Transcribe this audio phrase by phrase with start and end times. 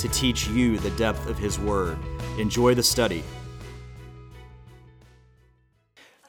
[0.00, 1.98] to teach you the depth of His Word.
[2.38, 3.22] Enjoy the study.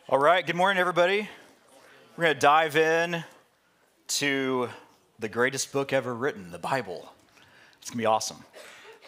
[0.09, 1.29] All right, good morning, everybody.
[2.17, 3.23] We're going to dive in
[4.07, 4.67] to
[5.19, 7.13] the greatest book ever written, the Bible.
[7.79, 8.43] It's going to be awesome.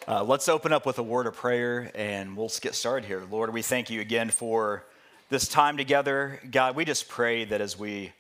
[0.08, 3.22] Uh, let's open up with a word of prayer and we'll get started here.
[3.30, 4.86] Lord, we thank you again for
[5.30, 6.40] this time together.
[6.50, 8.14] God, we just pray that as we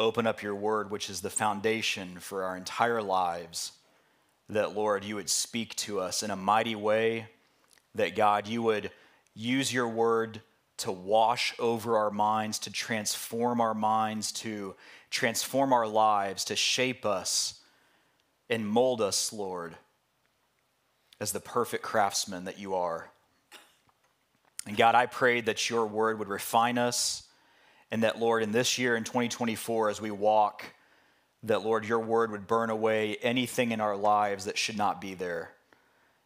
[0.00, 3.70] open up your word, which is the foundation for our entire lives,
[4.48, 7.28] that, Lord, you would speak to us in a mighty way,
[7.94, 8.90] that, God, you would
[9.34, 10.40] use your word
[10.78, 14.74] to wash over our minds, to transform our minds, to
[15.10, 17.60] transform our lives, to shape us
[18.48, 19.74] and mold us, Lord,
[21.18, 23.10] as the perfect craftsman that you are.
[24.66, 27.22] And God, I pray that your word would refine us,
[27.90, 30.64] and that, Lord, in this year, in 2024, as we walk,
[31.46, 35.14] that, Lord, your word would burn away anything in our lives that should not be
[35.14, 35.50] there.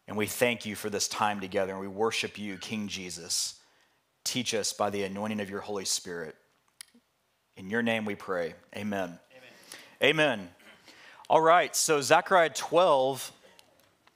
[0.08, 3.60] And we thank you for this time together, and we worship you, King Jesus.
[4.24, 6.34] Teach us by the anointing of your Holy Spirit.
[7.56, 8.54] In your name we pray.
[8.74, 9.18] Amen.
[10.02, 10.38] Amen.
[10.38, 10.48] Amen.
[11.28, 13.30] All right, so Zechariah 12,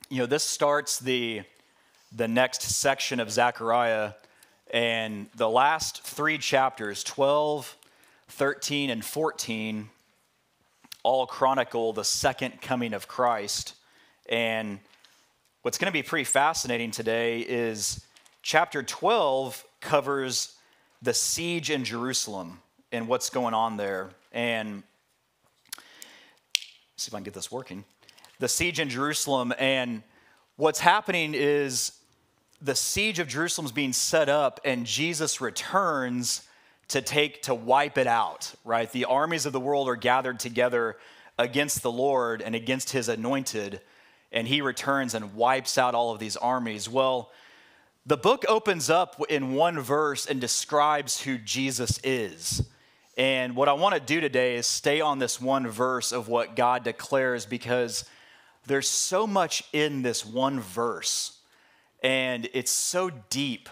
[0.09, 1.43] you know, this starts the,
[2.13, 4.13] the next section of Zechariah,
[4.71, 7.77] and the last three chapters, 12,
[8.27, 9.89] 13, and 14,
[11.05, 13.75] all chronicle the second coming of Christ.
[14.27, 14.79] And
[15.61, 18.03] what's going to be pretty fascinating today is
[18.41, 20.57] chapter 12 covers
[21.03, 22.59] the siege in Jerusalem
[22.91, 24.09] and what's going on there.
[24.31, 24.81] And
[26.97, 27.85] see if I can get this working.
[28.39, 30.01] The siege in Jerusalem and
[30.55, 31.91] what's happening is
[32.63, 36.44] the siege of Jerusalem is being set up and Jesus returns
[36.89, 38.91] to take to wipe it out, right?
[38.91, 40.97] The armies of the world are gathered together
[41.37, 43.81] against the Lord and against his anointed,
[44.31, 46.87] and he returns and wipes out all of these armies.
[46.87, 47.31] Well,
[48.05, 52.67] the book opens up in one verse and describes who Jesus is.
[53.17, 56.55] And what I want to do today is stay on this one verse of what
[56.55, 58.05] God declares because
[58.67, 61.37] there's so much in this one verse,
[62.03, 63.69] and it's so deep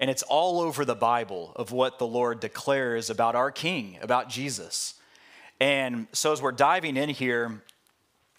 [0.00, 4.30] and it's all over the Bible of what the Lord declares about our King, about
[4.30, 4.94] Jesus.
[5.60, 7.62] And so as we're diving in here,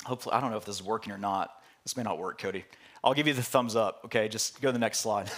[0.03, 1.51] hopefully, I don't know if this is working or not.
[1.83, 2.65] This may not work, Cody.
[3.03, 4.27] I'll give you the thumbs up, okay?
[4.27, 5.29] Just go to the next slide.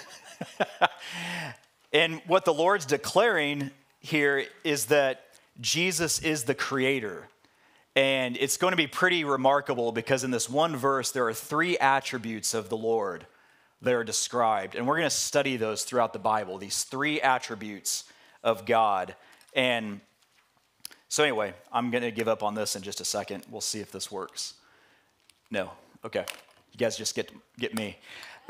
[1.94, 5.26] and what the Lord's declaring here is that
[5.60, 7.28] Jesus is the creator.
[7.98, 11.78] And it's going to be pretty remarkable because in this one verse, there are three
[11.78, 13.26] attributes of the Lord
[13.84, 14.76] that are described.
[14.76, 18.06] And we're going to study those throughout the Bible, these three attributes
[18.44, 19.16] of God.
[19.54, 20.00] And
[21.10, 23.46] so, anyway, I'm going to give up on this in just a second.
[23.52, 24.56] We'll see if this works.
[25.52, 25.70] No.
[26.04, 26.26] Okay.
[26.72, 27.98] You guys just get, get me.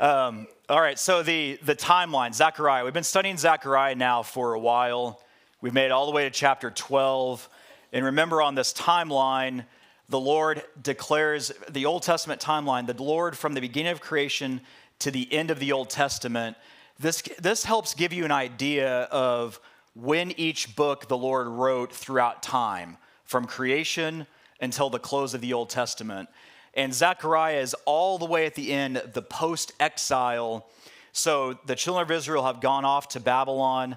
[0.00, 0.98] Um, all right.
[0.98, 2.84] So, the, the timeline, Zechariah.
[2.84, 5.20] We've been studying Zechariah now for a while.
[5.60, 7.48] We've made it all the way to chapter 12.
[7.92, 9.64] And remember, on this timeline,
[10.08, 14.60] the Lord declares the Old Testament timeline, the Lord from the beginning of creation
[15.00, 16.56] to the end of the Old Testament,
[16.98, 19.60] this, this helps give you an idea of
[19.94, 24.26] when each book the Lord wrote throughout time, from creation
[24.60, 26.28] until the close of the Old Testament.
[26.74, 30.66] And Zechariah is all the way at the end, the post exile.
[31.12, 33.96] So the children of Israel have gone off to Babylon.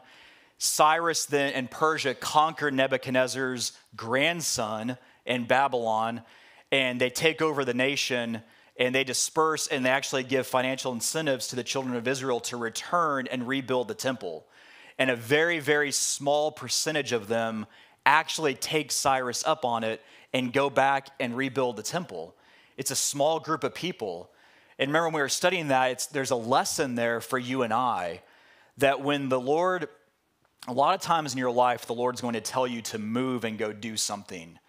[0.59, 6.21] Cyrus then and Persia conquer Nebuchadnezzar's grandson in Babylon,
[6.71, 8.41] and they take over the nation
[8.77, 12.57] and they disperse and they actually give financial incentives to the children of Israel to
[12.57, 14.45] return and rebuild the temple.
[14.99, 17.65] And a very, very small percentage of them
[18.05, 20.01] actually take Cyrus up on it
[20.33, 22.35] and go back and rebuild the temple.
[22.77, 24.29] It's a small group of people.
[24.79, 28.21] And remember, when we were studying that, there's a lesson there for you and I
[28.77, 29.89] that when the Lord,
[30.67, 33.43] a lot of times in your life, the Lord's going to tell you to move
[33.43, 34.59] and go do something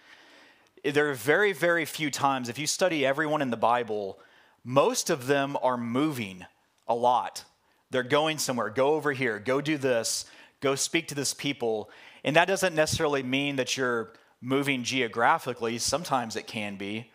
[0.84, 4.18] there are very, very few times, if you study everyone in the Bible,
[4.64, 6.44] most of them are moving
[6.86, 7.44] a lot.
[7.90, 10.26] They're going somewhere, go over here, go do this,
[10.60, 11.90] go speak to this people.
[12.24, 17.10] And that doesn't necessarily mean that you're moving geographically, sometimes it can be.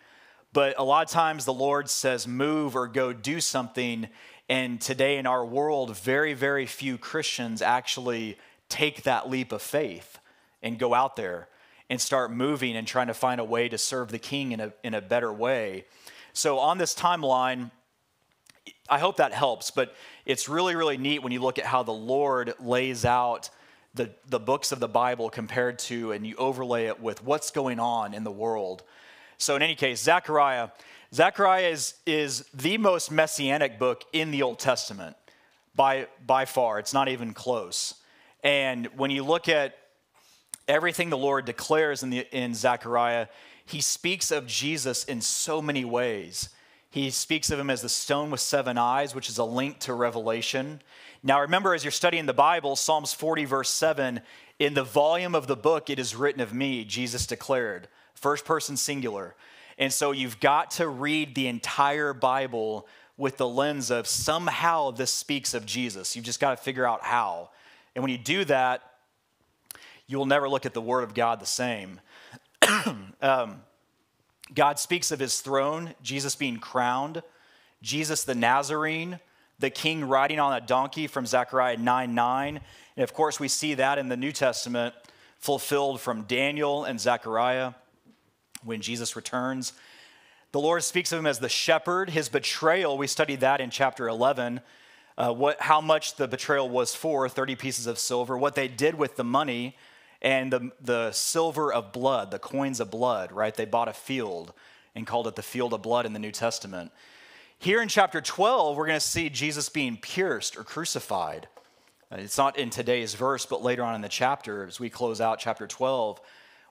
[0.52, 4.08] But a lot of times the Lord says, move or go do something.
[4.48, 8.38] And today in our world, very, very few Christians actually
[8.68, 10.18] take that leap of faith
[10.62, 11.48] and go out there
[11.90, 14.72] and start moving and trying to find a way to serve the king in a,
[14.82, 15.84] in a better way.
[16.32, 17.70] So, on this timeline,
[18.88, 19.94] I hope that helps, but
[20.26, 23.50] it's really, really neat when you look at how the Lord lays out
[23.94, 27.78] the, the books of the Bible compared to, and you overlay it with what's going
[27.78, 28.82] on in the world.
[29.38, 30.70] So, in any case, Zechariah.
[31.12, 35.16] Zechariah is, is the most messianic book in the Old Testament
[35.76, 36.80] by, by far.
[36.80, 37.94] It's not even close.
[38.42, 39.76] And when you look at
[40.68, 43.28] everything the Lord declares in, the, in Zechariah,
[43.66, 46.50] he speaks of Jesus in so many ways.
[46.90, 49.94] He speaks of him as the stone with seven eyes, which is a link to
[49.94, 50.80] Revelation.
[51.22, 54.20] Now, remember, as you're studying the Bible, Psalms 40, verse 7,
[54.58, 58.76] in the volume of the book, it is written of me, Jesus declared, first person
[58.76, 59.34] singular.
[59.78, 65.10] And so you've got to read the entire Bible with the lens of somehow this
[65.10, 66.14] speaks of Jesus.
[66.14, 67.50] You've just got to figure out how.
[67.94, 68.82] And when you do that,
[70.06, 72.00] you will never look at the Word of God the same.
[73.22, 73.62] um,
[74.52, 77.22] God speaks of his throne, Jesus being crowned,
[77.82, 79.20] Jesus the Nazarene,
[79.58, 82.60] the king riding on a donkey from Zechariah 9 9.
[82.96, 84.94] And of course, we see that in the New Testament
[85.38, 87.72] fulfilled from Daniel and Zechariah
[88.62, 89.72] when Jesus returns.
[90.52, 92.10] The Lord speaks of him as the shepherd.
[92.10, 94.60] His betrayal, we studied that in chapter 11.
[95.16, 98.94] Uh, what, how much the betrayal was for 30 pieces of silver, what they did
[98.94, 99.76] with the money,
[100.24, 103.54] and the, the silver of blood, the coins of blood, right?
[103.54, 104.54] They bought a field
[104.94, 106.90] and called it the field of blood in the New Testament.
[107.58, 111.46] Here in chapter 12, we're going to see Jesus being pierced or crucified.
[112.10, 115.20] Uh, it's not in today's verse, but later on in the chapter, as we close
[115.20, 116.18] out chapter 12,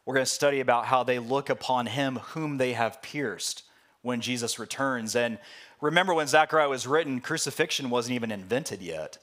[0.04, 3.64] we're going to study about how they look upon him whom they have pierced
[4.02, 5.16] when Jesus returns.
[5.16, 5.38] And
[5.80, 9.20] remember, when Zechariah was written, crucifixion wasn't even invented yet.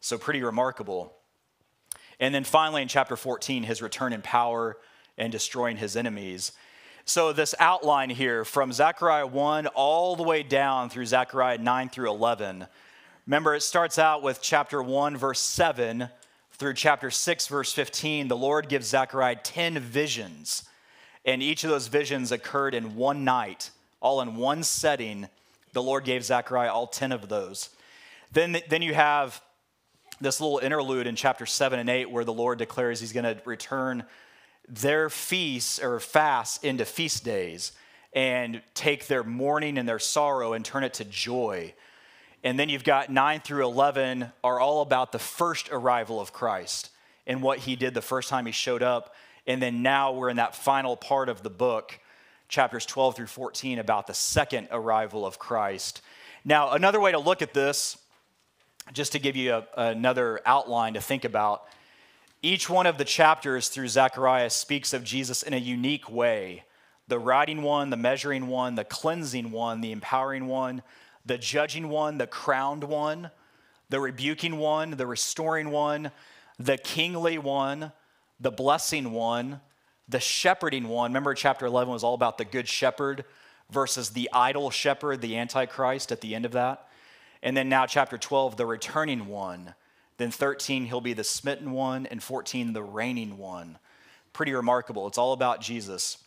[0.00, 1.14] So, pretty remarkable.
[2.20, 4.76] And then finally, in chapter 14, his return in power
[5.18, 6.52] and destroying his enemies.
[7.04, 12.10] So, this outline here from Zechariah 1 all the way down through Zechariah 9 through
[12.10, 12.66] 11.
[13.26, 16.08] Remember, it starts out with chapter 1, verse 7
[16.52, 18.28] through chapter 6, verse 15.
[18.28, 20.64] The Lord gives Zechariah 10 visions,
[21.24, 23.70] and each of those visions occurred in one night,
[24.00, 25.28] all in one setting.
[25.72, 27.70] The Lord gave Zechariah all 10 of those.
[28.32, 29.42] Then, then you have
[30.20, 33.40] this little interlude in chapter 7 and 8 where the Lord declares he's going to
[33.44, 34.04] return
[34.68, 37.72] their feasts or fasts into feast days
[38.12, 41.74] and take their mourning and their sorrow and turn it to joy.
[42.42, 46.90] And then you've got 9 through 11 are all about the first arrival of Christ
[47.26, 49.14] and what he did the first time he showed up.
[49.46, 51.98] And then now we're in that final part of the book,
[52.48, 56.02] chapters 12 through 14, about the second arrival of Christ.
[56.44, 57.96] Now, another way to look at this
[58.92, 61.64] just to give you a, another outline to think about,
[62.42, 66.64] each one of the chapters through Zechariah speaks of Jesus in a unique way
[67.06, 70.82] the writing one, the measuring one, the cleansing one, the empowering one,
[71.26, 73.30] the judging one, the crowned one,
[73.90, 76.10] the rebuking one, the restoring one,
[76.58, 77.92] the kingly one,
[78.40, 79.60] the blessing one,
[80.08, 81.10] the shepherding one.
[81.10, 83.24] Remember, chapter 11 was all about the good shepherd
[83.70, 86.88] versus the idol shepherd, the antichrist at the end of that.
[87.44, 89.74] And then now, chapter 12, the returning one.
[90.16, 92.06] Then 13, he'll be the smitten one.
[92.06, 93.78] And 14, the reigning one.
[94.32, 95.06] Pretty remarkable.
[95.06, 96.18] It's all about Jesus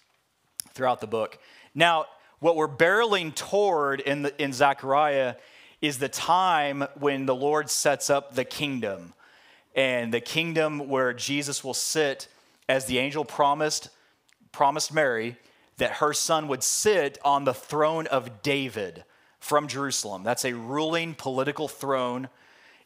[0.74, 1.40] throughout the book.
[1.74, 2.06] Now,
[2.40, 5.36] what we're barreling toward in, the, in Zechariah
[5.82, 9.16] is the time when the Lord sets up the kingdom.
[9.76, 12.28] And the kingdom where Jesus will sit
[12.70, 13.90] as the angel promised,
[14.52, 15.36] promised Mary
[15.78, 19.04] that her son would sit on the throne of David
[19.40, 20.24] from Jerusalem.
[20.24, 22.30] That's a ruling political throne.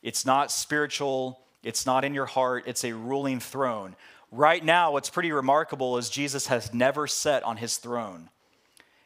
[0.02, 3.96] It's not spiritual, it's not in your heart, it's a ruling throne.
[4.32, 8.30] Right now, what's pretty remarkable is Jesus has never sat on his throne.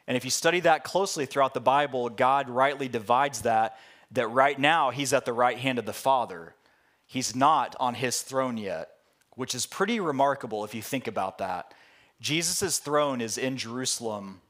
[0.07, 3.77] And if you study that closely throughout the Bible, God rightly divides that,
[4.11, 6.53] that right now he's at the right hand of the Father.
[7.07, 8.89] He's not on his throne yet,
[9.31, 11.73] which is pretty remarkable if you think about that.
[12.21, 14.41] Jesus' throne is in Jerusalem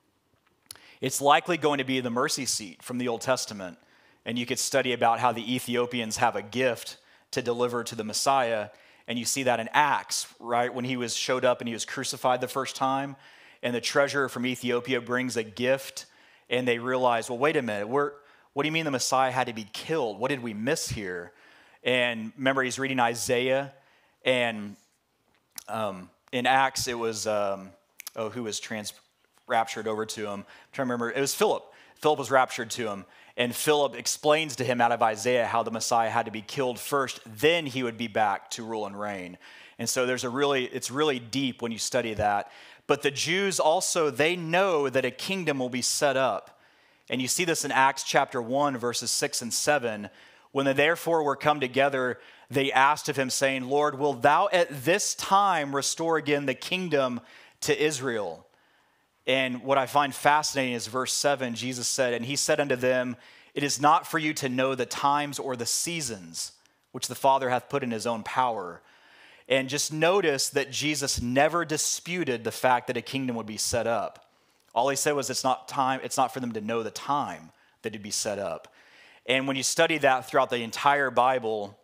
[1.02, 3.78] it's likely going to be the mercy seat from the Old Testament.
[4.26, 6.98] And you could study about how the Ethiopians have a gift
[7.32, 8.70] to deliver to the Messiah.
[9.08, 10.74] And you see that in Acts, right?
[10.74, 13.16] When he was showed up and he was crucified the first time,
[13.62, 16.06] and the treasurer from Ethiopia brings a gift,
[16.50, 18.12] and they realize, well, wait a minute, we're,
[18.54, 20.20] what do you mean the Messiah had to be killed?
[20.20, 21.32] What did we miss here?
[21.84, 23.74] And remember, he's reading Isaiah,
[24.24, 24.76] and
[25.68, 27.70] um, in Acts, it was, um,
[28.16, 28.94] oh, who was trans,
[29.48, 30.40] raptured over to him.
[30.40, 31.64] I'm trying to remember, it was Philip.
[31.96, 33.06] Philip was raptured to him.
[33.38, 36.80] And Philip explains to him out of Isaiah how the Messiah had to be killed
[36.80, 39.38] first, then he would be back to rule and reign.
[39.78, 42.50] And so there's a really, it's really deep when you study that.
[42.88, 46.62] But the Jews also, they know that a kingdom will be set up.
[47.10, 50.10] And you see this in Acts chapter 1, verses 6 and 7.
[50.52, 54.86] When they therefore were come together, they asked of him, saying, Lord, will thou at
[54.86, 57.20] this time restore again the kingdom
[57.62, 58.45] to Israel?
[59.28, 63.16] And what I find fascinating is verse 7 Jesus said, And he said unto them,
[63.54, 66.52] It is not for you to know the times or the seasons
[66.92, 68.82] which the Father hath put in his own power.
[69.48, 73.86] And just notice that Jesus never disputed the fact that a kingdom would be set
[73.86, 74.26] up.
[74.74, 77.52] All he said was it's not time, it's not for them to know the time
[77.82, 78.74] that it'd be set up.
[79.26, 81.78] And when you study that throughout the entire Bible,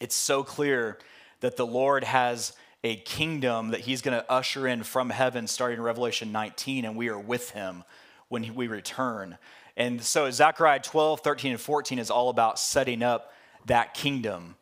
[0.00, 0.98] it's so clear
[1.40, 5.78] that the Lord has a kingdom that he's going to usher in from heaven starting
[5.78, 7.84] in Revelation 19, and we are with him
[8.28, 9.36] when we return.
[9.76, 13.32] And so Zechariah 12, 13, and 14 is all about setting up
[13.66, 14.56] that kingdom.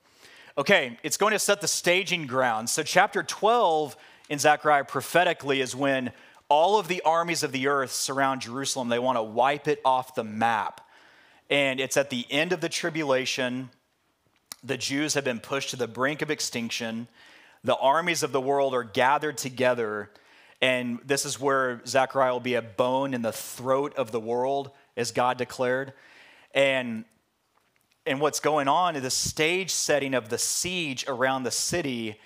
[0.57, 2.69] Okay, it's going to set the staging ground.
[2.69, 3.97] So, chapter 12
[4.29, 6.13] in Zechariah prophetically is when
[6.49, 8.89] all of the armies of the earth surround Jerusalem.
[8.89, 10.81] They want to wipe it off the map.
[11.51, 13.71] And it's at the end of the tribulation.
[14.65, 17.07] The Jews have been pushed to the brink of extinction
[17.65, 20.11] the armies of the world are gathered together.
[20.61, 24.71] And this is where Zechariah will be a bone in the throat of the world,
[24.97, 25.93] as God declared.
[26.55, 27.05] And,
[28.07, 32.19] and what's going on is the stage setting of the siege around the city.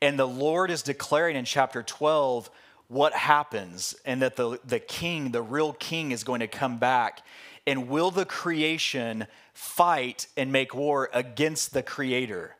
[0.00, 2.50] And the Lord is declaring in chapter 12
[2.88, 7.24] what happens, and that the, the king, the real king, is going to come back.
[7.64, 12.56] And will the creation fight and make war against the creator?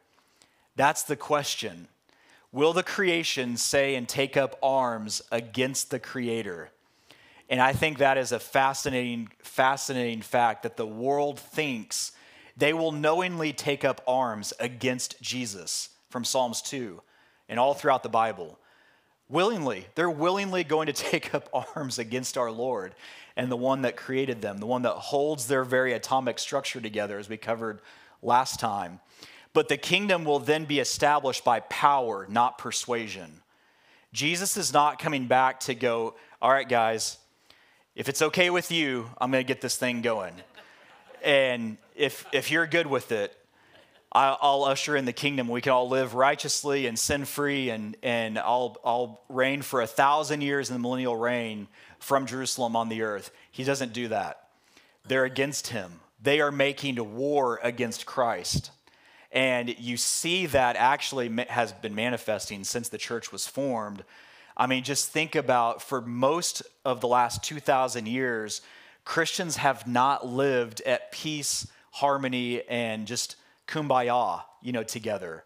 [0.77, 1.89] That's the question.
[2.52, 6.71] Will the creation say and take up arms against the Creator?
[7.49, 12.12] And I think that is a fascinating, fascinating fact that the world thinks
[12.57, 17.00] they will knowingly take up arms against Jesus from Psalms 2
[17.49, 18.59] and all throughout the Bible.
[19.28, 22.95] Willingly, they're willingly going to take up arms against our Lord
[23.37, 27.19] and the one that created them, the one that holds their very atomic structure together,
[27.19, 27.80] as we covered
[28.23, 29.00] last time.
[29.52, 33.42] But the kingdom will then be established by power, not persuasion.
[34.12, 37.19] Jesus is not coming back to go, all right, guys,
[37.95, 40.35] if it's okay with you, I'm going to get this thing going.
[41.25, 43.37] And if, if you're good with it,
[44.12, 45.47] I'll usher in the kingdom.
[45.47, 49.87] We can all live righteously and sin free, and, and I'll, I'll reign for a
[49.87, 51.69] thousand years in the millennial reign
[52.00, 53.30] from Jerusalem on the earth.
[53.52, 54.49] He doesn't do that.
[55.07, 58.73] They're against him, they are making war against Christ.
[59.33, 64.05] And you see that actually has been manifesting since the church was formed.
[64.57, 68.61] I mean, just think about for most of the last 2,000 years,
[69.05, 75.45] Christians have not lived at peace, harmony, and just kumbaya, you know, together.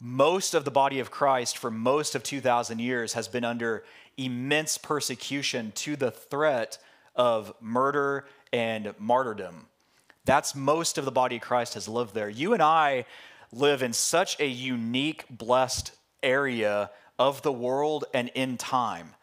[0.00, 3.84] Most of the body of Christ for most of 2,000 years has been under
[4.16, 6.78] immense persecution to the threat
[7.16, 9.66] of murder and martyrdom.
[10.24, 12.30] That's most of the body of Christ has lived there.
[12.30, 13.04] You and I
[13.52, 19.14] live in such a unique, blessed area of the world and in time.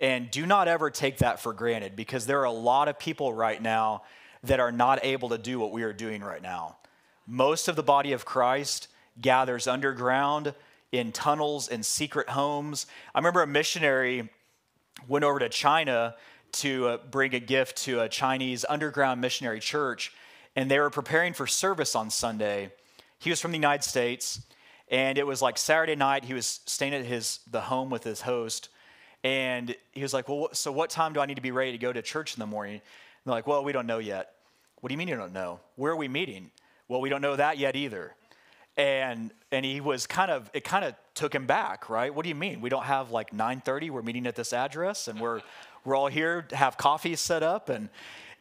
[0.00, 3.32] And do not ever take that for granted because there are a lot of people
[3.32, 4.02] right now
[4.44, 6.76] that are not able to do what we are doing right now.
[7.26, 8.88] Most of the body of Christ
[9.20, 10.54] gathers underground
[10.92, 12.86] in tunnels and secret homes.
[13.14, 14.28] I remember a missionary
[15.08, 16.14] went over to China
[16.52, 20.12] to uh, bring a gift to a Chinese underground missionary church
[20.56, 22.70] and they were preparing for service on Sunday.
[23.18, 24.40] He was from the United States,
[24.88, 26.24] and it was like Saturday night.
[26.24, 28.68] He was staying at his the home with his host,
[29.22, 31.78] and he was like, "Well, so what time do I need to be ready to
[31.78, 32.82] go to church in the morning?" And
[33.24, 34.34] they're like, "Well, we don't know yet."
[34.80, 35.60] What do you mean you don't know?
[35.76, 36.50] Where are we meeting?
[36.88, 38.14] Well, we don't know that yet either.
[38.76, 42.14] And and he was kind of it kind of took him back, right?
[42.14, 42.60] What do you mean?
[42.60, 43.88] We don't have like 9:30.
[43.88, 45.40] We're meeting at this address, and we're
[45.84, 47.88] we're all here to have coffee set up and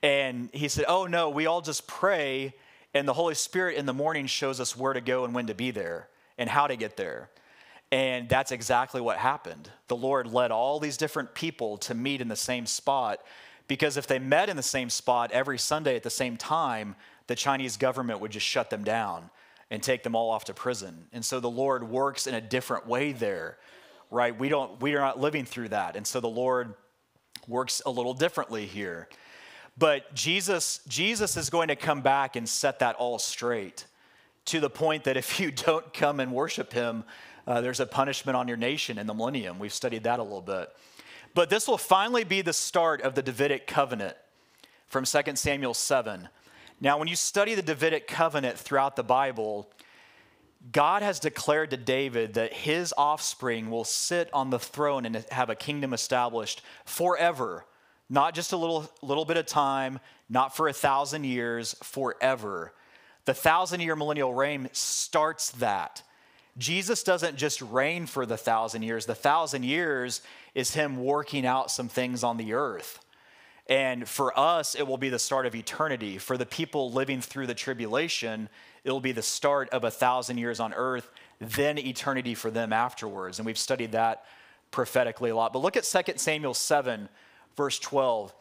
[0.03, 2.53] and he said, Oh, no, we all just pray,
[2.93, 5.55] and the Holy Spirit in the morning shows us where to go and when to
[5.55, 7.29] be there and how to get there.
[7.91, 9.69] And that's exactly what happened.
[9.88, 13.19] The Lord led all these different people to meet in the same spot
[13.67, 16.95] because if they met in the same spot every Sunday at the same time,
[17.27, 19.29] the Chinese government would just shut them down
[19.69, 21.05] and take them all off to prison.
[21.13, 23.57] And so the Lord works in a different way there,
[24.12, 24.38] right?
[24.38, 25.95] We don't we are not living through that.
[25.95, 26.74] And so the Lord
[27.48, 29.07] works a little differently here.
[29.77, 33.86] But Jesus, Jesus is going to come back and set that all straight
[34.46, 37.03] to the point that if you don't come and worship him,
[37.46, 39.60] uh, there's a punishment on your nation in the millennium.
[39.60, 40.70] We've studied that a little bit.
[41.34, 44.15] But this will finally be the start of the Davidic covenant
[44.88, 46.30] from 2 Samuel 7.
[46.80, 49.70] Now, when you study the Davidic covenant throughout the Bible,
[50.72, 55.50] God has declared to David that his offspring will sit on the throne and have
[55.50, 57.65] a kingdom established forever,
[58.13, 62.72] not just a little, little bit of time, not for a thousand years, forever.
[63.25, 66.03] The thousand year millennial reign starts that.
[66.55, 70.22] Jesus doesn't just reign for the thousand years, the thousand years
[70.53, 73.00] is him working out some things on the earth.
[73.67, 76.20] And for us, it will be the start of eternity.
[76.20, 78.48] For the people living through the tribulation,
[78.84, 82.74] it will be the start of a thousand years on earth, then eternity for them
[82.74, 83.39] afterwards.
[83.39, 84.25] And we've studied that
[84.70, 85.51] prophetically a lot.
[85.51, 87.10] But look at 2 Samuel 7,
[87.55, 88.33] verse 12.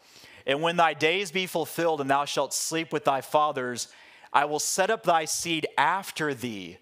[0.45, 3.87] And when thy days be fulfilled, and thou shalt sleep with thy fathers,
[4.31, 6.77] I will set up thy seed after thee,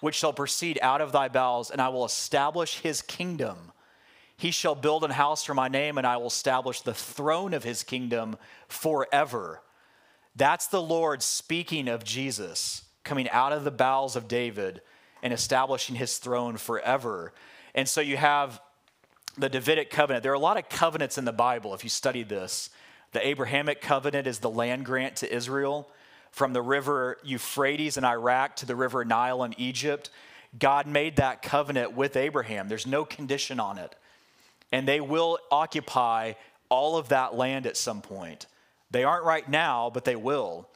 [0.00, 3.72] which shall proceed out of thy bowels, and I will establish his kingdom.
[4.36, 7.64] He shall build an house for my name, and I will establish the throne of
[7.64, 8.36] his kingdom
[8.68, 9.62] forever.
[10.36, 14.82] That's the Lord speaking of Jesus coming out of the bowels of David
[15.22, 17.32] and establishing his throne forever.
[17.74, 18.60] And so you have
[19.38, 20.22] the Davidic covenant.
[20.22, 22.70] There are a lot of covenants in the Bible if you study this.
[23.12, 25.88] The Abrahamic covenant is the land grant to Israel
[26.30, 30.10] from the river Euphrates in Iraq to the river Nile in Egypt.
[30.58, 32.68] God made that covenant with Abraham.
[32.68, 33.94] There's no condition on it.
[34.72, 36.34] And they will occupy
[36.68, 38.46] all of that land at some point.
[38.90, 40.68] They aren't right now, but they will.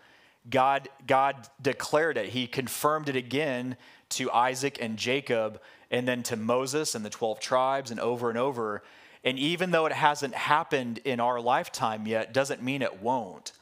[0.49, 2.31] God, God declared it.
[2.31, 3.77] He confirmed it again
[4.11, 5.61] to Isaac and Jacob,
[5.93, 8.83] and then to Moses and the 12 tribes, and over and over.
[9.23, 13.53] And even though it hasn't happened in our lifetime yet, doesn't mean it won't.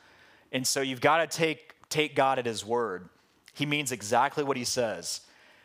[0.52, 3.08] And so you've got to take, take God at His word.
[3.52, 5.20] He means exactly what He says.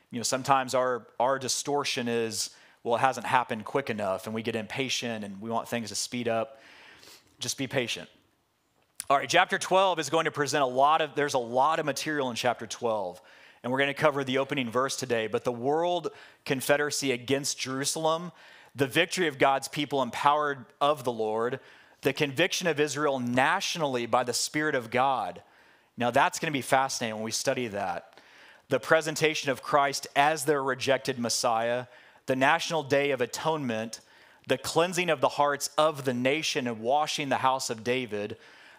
[0.10, 2.50] You know, sometimes our, our distortion is,
[2.84, 5.96] well, it hasn't happened quick enough, and we get impatient and we want things to
[5.96, 6.60] speed up.
[7.40, 8.10] Just be patient.
[9.08, 11.86] All right, chapter 12 is going to present a lot of, there's a lot of
[11.86, 13.22] material in chapter 12.
[13.66, 15.26] And we're going to cover the opening verse today.
[15.26, 16.12] But the world
[16.46, 18.32] confederacy against Jerusalem,
[18.76, 21.60] the victory of God's people empowered of the Lord,
[22.02, 25.42] the conviction of Israel nationally by the Spirit of God.
[25.98, 28.20] Now, that's going to be fascinating when we study that.
[28.70, 31.88] The presentation of Christ as their rejected Messiah,
[32.28, 34.00] the National Day of Atonement,
[34.46, 38.38] the cleansing of the hearts of the nation and washing the house of David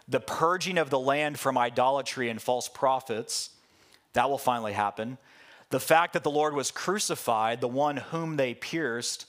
[0.09, 3.51] the purging of the land from idolatry and false prophets.
[4.17, 5.19] That will finally happen.
[5.69, 9.27] The fact that the Lord was crucified, the one whom they pierced,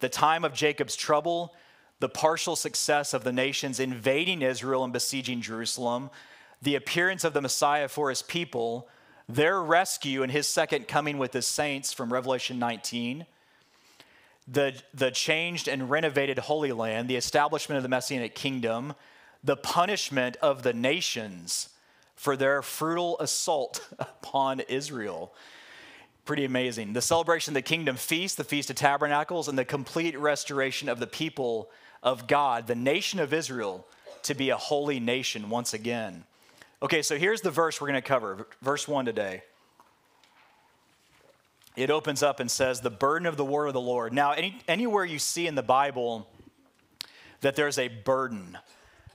[0.00, 1.54] the time of Jacob's trouble,
[2.00, 6.10] the partial success of the nations invading Israel and besieging Jerusalem,
[6.60, 8.88] the appearance of the Messiah for his people,
[9.26, 13.24] their rescue and his second coming with his saints from Revelation 19,
[14.46, 18.92] the, the changed and renovated Holy Land, the establishment of the Messianic kingdom,
[19.42, 21.70] the punishment of the nations
[22.16, 25.32] for their fruitful assault upon Israel.
[26.24, 26.92] Pretty amazing.
[26.92, 30.98] The celebration of the kingdom feast, the Feast of Tabernacles, and the complete restoration of
[30.98, 31.70] the people
[32.02, 33.86] of God, the nation of Israel,
[34.24, 36.24] to be a holy nation once again.
[36.82, 39.42] Okay, so here's the verse we're going to cover, verse 1 today.
[41.76, 44.12] It opens up and says, The burden of the word of the Lord.
[44.12, 46.26] Now, any, anywhere you see in the Bible
[47.42, 48.58] that there's a burden,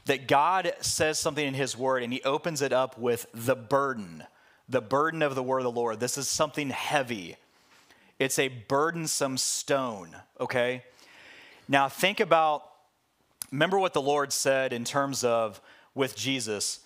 [0.05, 4.23] that God says something in His Word and He opens it up with the burden,
[4.67, 5.99] the burden of the Word of the Lord.
[5.99, 7.35] This is something heavy.
[8.19, 10.83] It's a burdensome stone, okay?
[11.67, 12.63] Now think about,
[13.51, 15.61] remember what the Lord said in terms of
[15.95, 16.81] with Jesus.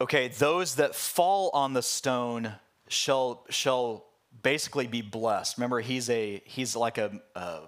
[0.00, 2.54] Okay, those that fall on the stone
[2.88, 4.04] shall, shall
[4.42, 5.56] basically be blessed.
[5.56, 7.60] Remember, he's, a, he's like a, a,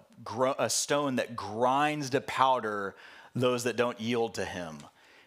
[0.59, 2.95] a stone that grinds to powder
[3.41, 4.79] those that don't yield to him.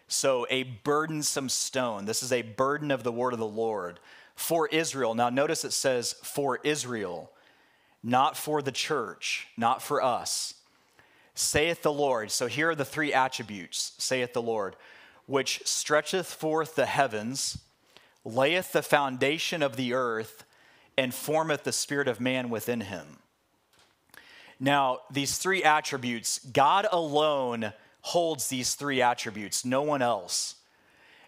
[0.08, 2.04] So, a burdensome stone.
[2.04, 4.00] This is a burden of the word of the Lord
[4.34, 5.14] for Israel.
[5.14, 7.30] Now, notice it says for Israel,
[8.02, 10.54] not for the church, not for us.
[11.36, 12.32] Saith the Lord.
[12.32, 14.74] So, here are the three attributes, saith the Lord,
[15.26, 17.58] which stretcheth forth the heavens,
[18.24, 20.44] layeth the foundation of the earth,
[20.98, 23.18] and formeth the spirit of man within him.
[24.58, 30.56] Now, these three attributes, God alone holds these three attributes, no one else.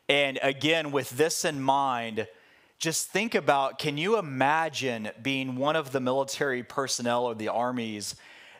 [0.09, 2.27] And again, with this in mind,
[2.79, 8.17] just think about can you imagine being one of the military personnel or the armies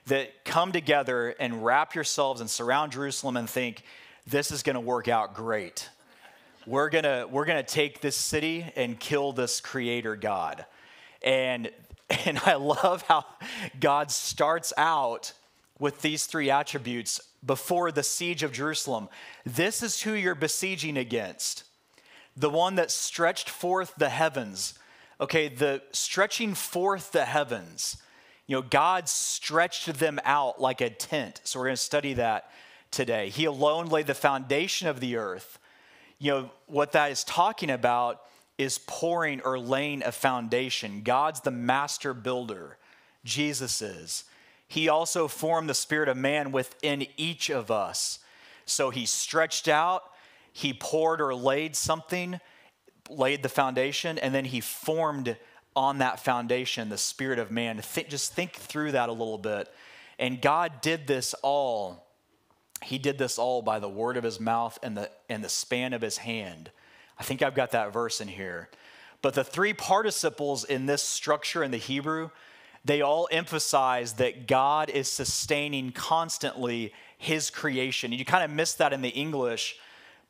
[0.07, 3.83] that come together and wrap yourselves and surround Jerusalem and think,
[4.27, 5.89] this is going to work out great.
[6.67, 10.65] We're going to we're going to take this city and kill this creator God.
[11.23, 11.71] And
[12.27, 13.25] and I love how
[13.81, 15.33] God starts out
[15.79, 19.09] with these three attributes before the siege of Jerusalem.
[19.45, 21.65] This is who you're besieging against
[22.37, 24.75] the one that stretched forth the heavens.
[25.21, 27.97] Okay, the stretching forth the heavens.
[28.47, 31.41] You know, God stretched them out like a tent.
[31.45, 32.51] So we're going to study that
[32.91, 33.29] today.
[33.29, 35.59] He alone laid the foundation of the earth.
[36.19, 38.23] You know, what that is talking about
[38.59, 41.03] is pouring or laying a foundation.
[41.03, 42.79] God's the master builder,
[43.25, 44.25] Jesus is.
[44.73, 48.21] He also formed the spirit of man within each of us.
[48.65, 50.03] So he stretched out,
[50.51, 52.41] he poured or laid something,
[53.11, 55.37] laid the foundation, and then he formed
[55.77, 57.83] on that foundation the spirit of man.
[58.09, 59.69] Just think through that a little bit.
[60.19, 62.07] And God did this all.
[62.83, 65.93] He did this all by the word of his mouth and the, and the span
[65.93, 66.71] of his hand.
[67.19, 68.71] I think I've got that verse in here.
[69.21, 72.31] But the three participles in this structure in the Hebrew,
[72.85, 78.13] they all emphasize that God is sustaining constantly his creation.
[78.13, 79.77] And You kind of miss that in the English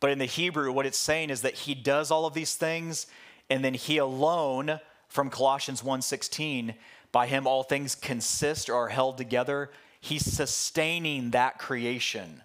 [0.02, 3.06] but in the Hebrew, what it's saying is that he does all of these things,
[3.48, 6.74] and then he alone, from Colossians 1:16,
[7.12, 9.70] by him all things consist or are held together.
[10.00, 12.42] He's sustaining that creation.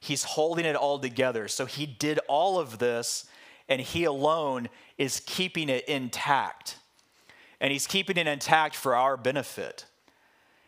[0.00, 1.46] He's holding it all together.
[1.46, 3.26] So he did all of this,
[3.68, 6.78] and he alone is keeping it intact.
[7.64, 9.86] And he's keeping it intact for our benefit.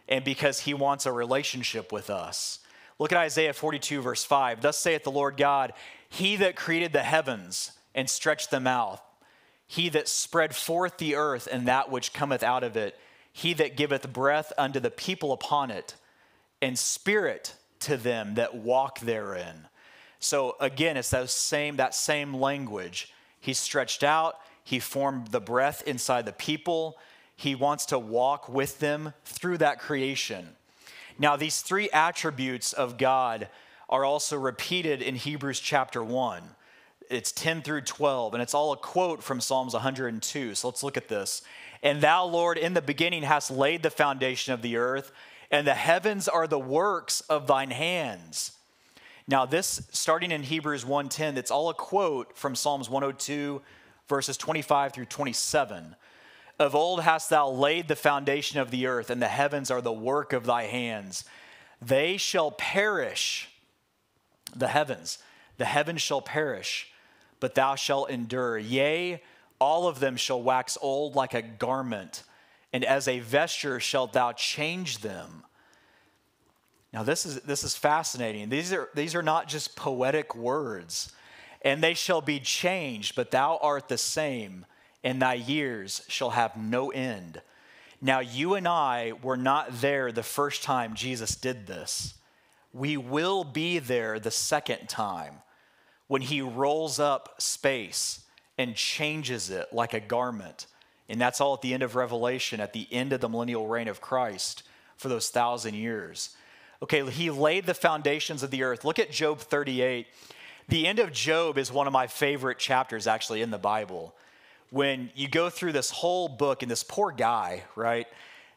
[0.09, 2.61] And because he wants a relationship with us.
[2.99, 4.63] Look at Isaiah 42, verse 5.
[4.63, 5.75] Thus saith the Lord God,
[6.09, 9.05] he that created the heavens and stretched them out,
[9.67, 12.99] he that spread forth the earth and that which cometh out of it,
[13.31, 15.97] he that giveth breath unto the people upon it,
[16.63, 19.69] and spirit to them that walk therein.
[20.19, 23.13] So again, it's that same, that same language.
[23.39, 26.99] He stretched out, he formed the breath inside the people.
[27.37, 30.57] He wants to walk with them through that creation.
[31.21, 33.49] Now, these three attributes of God
[33.89, 36.43] are also repeated in Hebrews chapter 1.
[37.09, 40.57] It's 10 through 12, and it's all a quote from Psalms 102.
[40.57, 41.43] So let's look at this.
[41.81, 45.13] And thou, Lord, in the beginning hast laid the foundation of the earth,
[45.49, 48.51] and the heavens are the works of thine hands.
[49.29, 53.63] Now, this starting in Hebrews 1:10, it's all a quote from Psalms 102,
[54.09, 55.97] verses 25 through 27.
[56.59, 59.93] Of old hast thou laid the foundation of the earth, and the heavens are the
[59.93, 61.25] work of thy hands.
[61.83, 63.49] They shall perish,
[64.55, 65.19] the heavens.
[65.59, 66.91] The heavens shall perish,
[67.41, 68.59] but thou shalt endure.
[68.59, 69.23] Yea,
[69.59, 72.23] all of them shall wax old like a garment,
[72.73, 75.45] and as a vesture shalt thou change them.
[76.93, 78.49] Now, this is, this is fascinating.
[78.49, 81.13] These are, these are not just poetic words.
[81.67, 84.67] And they shall be changed, but thou art the same,
[85.03, 87.43] and thy years shall have no end.
[88.01, 92.15] Now, you and I were not there the first time Jesus did this
[92.77, 95.37] we will be there the second time
[96.09, 98.21] when he rolls up space
[98.59, 100.67] and changes it like a garment.
[101.09, 103.89] And that's all at the end of Revelation, at the end of the millennial reign
[103.89, 104.63] of Christ
[104.99, 106.37] for those thousand years.
[106.83, 108.85] Okay, he laid the foundations of the earth.
[108.85, 110.07] Look at Job 38.
[110.69, 114.15] The end of Job is one of my favorite chapters actually in the Bible.
[114.71, 118.07] When you go through this whole book and this poor guy, right?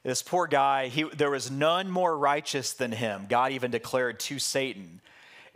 [0.04, 3.28] This poor guy, he, there was none more righteous than him.
[3.30, 5.02] God even declared to Satan.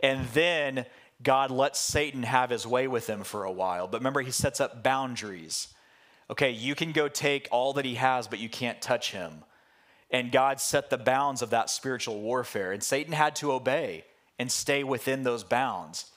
[0.00, 0.86] And then
[1.22, 3.88] God lets Satan have his way with him for a while.
[3.88, 5.68] But remember, he sets up boundaries.
[6.30, 9.42] Okay, you can go take all that he has, but you can't touch him.
[10.10, 12.70] And God set the bounds of that spiritual warfare.
[12.70, 14.04] And Satan had to obey
[14.38, 16.12] and stay within those bounds.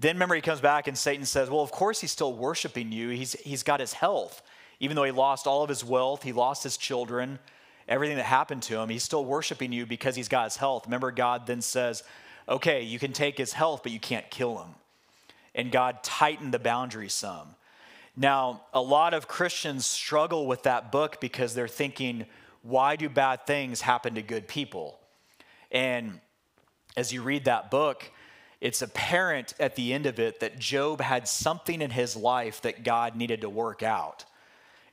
[0.00, 3.10] Then memory comes back and Satan says, Well, of course he's still worshiping you.
[3.10, 4.42] He's, he's got his health.
[4.80, 7.38] Even though he lost all of his wealth, he lost his children,
[7.86, 10.86] everything that happened to him, he's still worshiping you because he's got his health.
[10.86, 12.02] Remember, God then says,
[12.48, 14.70] okay, you can take his health, but you can't kill him.
[15.54, 17.54] And God tightened the boundaries some.
[18.16, 22.24] Now, a lot of Christians struggle with that book because they're thinking,
[22.62, 24.98] why do bad things happen to good people?
[25.70, 26.20] And
[26.96, 28.10] as you read that book,
[28.60, 32.84] it's apparent at the end of it that Job had something in his life that
[32.84, 34.24] God needed to work out.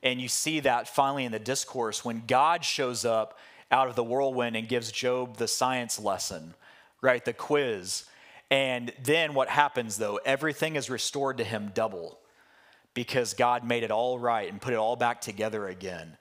[0.01, 3.38] And you see that finally in the discourse when God shows up
[3.69, 6.53] out of the whirlwind and gives Job the science lesson,
[7.01, 7.23] right?
[7.23, 8.06] The quiz.
[8.49, 10.19] And then what happens though?
[10.25, 12.19] Everything is restored to him double
[12.93, 16.17] because God made it all right and put it all back together again.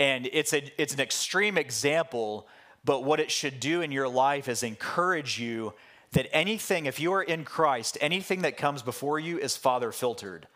[0.00, 2.48] And it's, a, it's an extreme example,
[2.84, 5.74] but what it should do in your life is encourage you
[6.12, 10.46] that anything, if you are in Christ, anything that comes before you is Father filtered.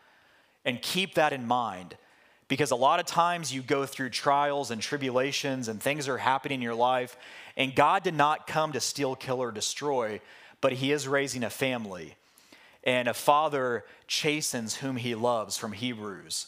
[0.65, 1.95] And keep that in mind
[2.47, 6.59] Because a lot of times you go through trials and tribulations and things are happening
[6.59, 7.17] in your life,
[7.55, 10.21] and God did not come to steal, kill, or destroy,
[10.61, 12.15] but He is raising a family.
[12.83, 16.47] And a father chastens whom he loves from Hebrews.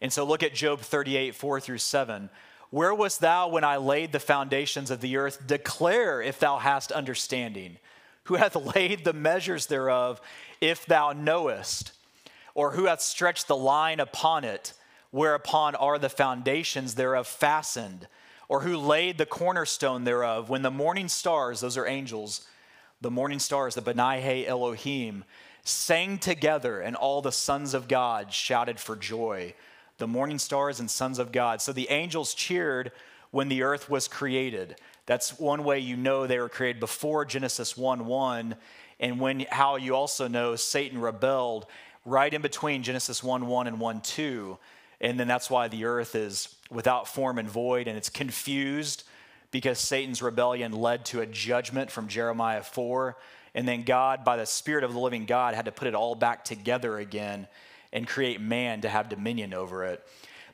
[0.00, 2.28] And so look at Job 38, 4 through 7.
[2.70, 5.46] Where wast thou when I laid the foundations of the earth?
[5.46, 7.78] Declare if thou hast understanding.
[8.26, 10.20] Who hath laid the measures thereof,
[10.60, 11.92] if thou knowest?
[12.54, 14.72] Or who hath stretched the line upon it,
[15.10, 18.08] whereupon are the foundations thereof fastened?
[18.48, 22.46] Or who laid the cornerstone thereof, when the morning stars, those are angels,
[23.00, 25.24] the morning stars, the Benahe Elohim,
[25.64, 29.54] sang together, and all the sons of God shouted for joy
[29.98, 31.60] the morning stars and sons of God.
[31.62, 32.92] So the angels cheered
[33.30, 34.76] when the earth was created.
[35.06, 38.56] That's one way you know they were created before Genesis 1 1.
[38.98, 41.66] And when how you also know Satan rebelled
[42.04, 44.58] right in between Genesis 1 1 and 1 2.
[45.00, 49.04] And then that's why the earth is without form and void and it's confused
[49.50, 53.16] because Satan's rebellion led to a judgment from Jeremiah 4.
[53.54, 56.14] And then God, by the Spirit of the living God, had to put it all
[56.14, 57.46] back together again
[57.92, 60.04] and create man to have dominion over it.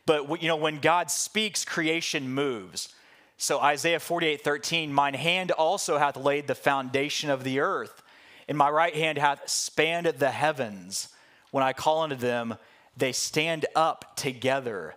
[0.07, 2.95] But you know, when God speaks, creation moves.
[3.43, 8.01] So Isaiah 48, 13, mine hand also hath laid the foundation of the earth,
[8.47, 11.09] and my right hand hath spanned the heavens.
[11.51, 12.55] When I call unto them,
[12.97, 14.95] they stand up together.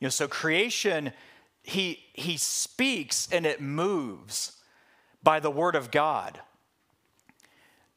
[0.00, 1.12] You know, so creation,
[1.62, 4.58] he he speaks and it moves
[5.22, 6.40] by the word of God.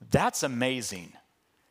[0.10, 1.12] That's amazing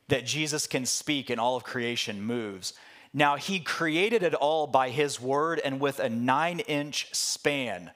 [0.09, 2.75] that Jesus can speak and all of creation moves.
[3.17, 7.93] Now, he created it all by his word and with a nine inch span.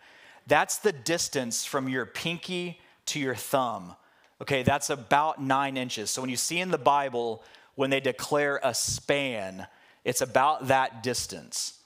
[0.47, 3.97] That's the distance from your pinky to your thumb.
[4.41, 6.11] Okay, that's about nine inches.
[6.11, 7.43] So when you see in the Bible,
[7.75, 9.67] when they declare a span,
[10.05, 11.79] it's about that distance.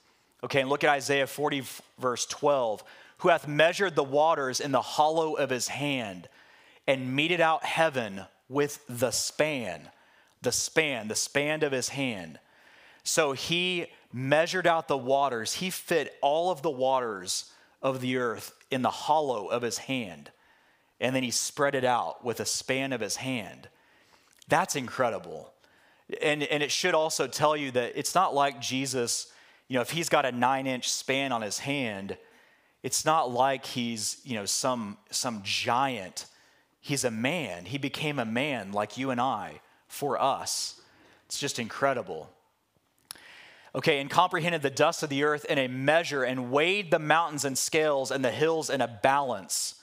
[0.44, 1.62] Okay, and look at Isaiah 40,
[1.98, 2.84] verse 12.
[3.18, 6.28] Who hath measured the waters in the hollow of his hand
[6.86, 9.88] and meted out heaven with the span
[10.42, 12.38] the span, the span of his hand.
[13.04, 15.54] So he measured out the waters.
[15.54, 20.30] He fit all of the waters of the earth in the hollow of his hand.
[21.00, 23.68] And then he spread it out with a span of his hand.
[24.48, 25.52] That's incredible.
[26.20, 29.32] And, and it should also tell you that it's not like Jesus,
[29.68, 32.16] you know, if he's got a nine inch span on his hand,
[32.82, 36.26] it's not like he's, you know, some, some giant.
[36.80, 37.64] He's a man.
[37.64, 40.80] He became a man like you and I for us.
[41.26, 42.30] It's just incredible.
[43.74, 47.44] Okay, and comprehended the dust of the earth in a measure and weighed the mountains
[47.44, 49.76] in scales and the hills in a balance.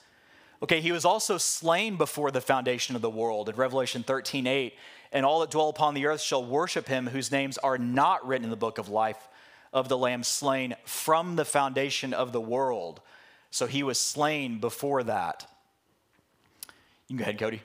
[0.62, 4.73] Okay, he was also slain before the foundation of the world in Revelation 13 8.
[5.12, 8.43] And all that dwell upon the earth shall worship him, whose names are not written
[8.43, 9.28] in the book of life
[9.73, 13.02] of the Lamb slain from the foundation of the world.
[13.49, 15.47] So he was slain before that.
[17.08, 17.62] You can go ahead, Cody.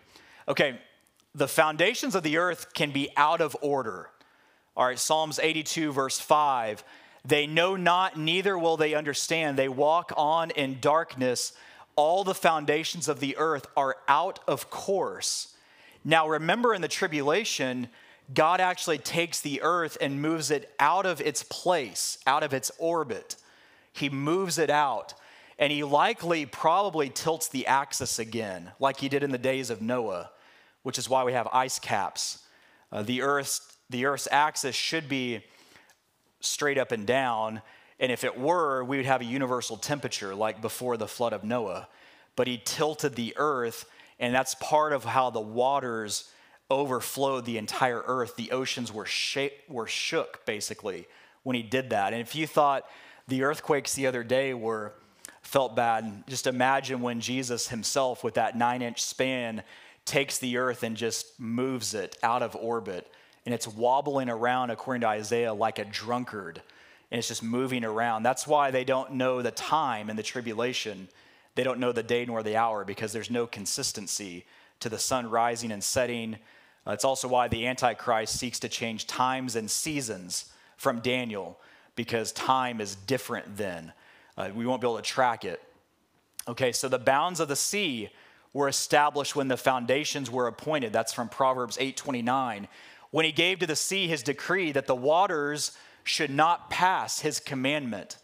[0.49, 0.79] Okay,
[1.35, 4.09] the foundations of the earth can be out of order.
[4.77, 6.85] All right, Psalms 82, verse 5.
[7.25, 9.59] They know not, neither will they understand.
[9.59, 11.53] They walk on in darkness.
[11.97, 15.55] All the foundations of the earth are out of course.
[16.05, 17.89] Now, remember in the tribulation,
[18.33, 22.71] God actually takes the earth and moves it out of its place, out of its
[22.79, 23.37] orbit.
[23.93, 25.15] He moves it out.
[25.59, 29.81] And he likely probably tilts the axis again, like he did in the days of
[29.81, 30.31] Noah
[30.85, 32.39] which is why we have ice caps.
[32.93, 35.45] Uh, the, Earth's, the Earth's axis should be
[36.41, 37.63] straight up and down,
[38.01, 41.45] and if it were, we would have a universal temperature like before the flood of
[41.45, 41.89] Noah.
[42.37, 43.87] But he tilted the Earth,
[44.19, 46.31] and that's part of how the waters
[46.71, 48.37] overflowed the entire Earth.
[48.37, 51.07] The oceans were, sh- were shook, basically,
[51.45, 52.13] when he did that.
[52.13, 52.85] And if you thought
[53.29, 54.93] the earthquakes the other day were
[55.43, 59.63] felt bad, just imagine when Jesus himself, with that nine inch span,
[60.05, 63.11] takes the earth and just moves it out of orbit.
[63.45, 66.63] And it's wobbling around, according to Isaiah, like a drunkard.
[67.11, 68.23] And it's just moving around.
[68.23, 71.09] That's why they don't know the time in the tribulation.
[71.55, 74.45] They don't know the day nor the hour because there's no consistency
[74.81, 76.39] to the sun rising and setting.
[76.87, 81.59] It's also why the Antichrist seeks to change times and seasons from Daniel
[81.97, 83.93] because time is different then.
[84.37, 85.63] Uh, we won't be able to track it.
[86.49, 88.11] Okay, so the bounds of the sea
[88.53, 90.93] were established when the foundations were appointed.
[90.93, 92.69] That's from Proverbs 8:29.
[93.15, 95.71] When he gave to the sea his decree that the waters
[96.03, 98.17] should not pass his commandment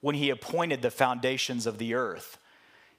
[0.00, 2.36] when he appointed the foundations of the earth.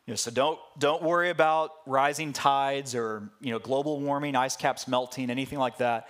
[0.06, 4.56] You know, so don't, don't worry about rising tides or you know, global warming, ice
[4.56, 6.08] caps melting, anything like that.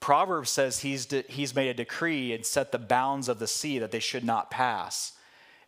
[0.00, 3.80] Proverbs says he's, de- he's made a decree and set the bounds of the sea
[3.80, 5.12] that they should not pass.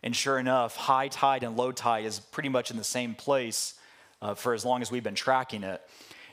[0.01, 3.75] And sure enough, high tide and low tide is pretty much in the same place
[4.23, 5.83] uh, for as long as we've been tracking it.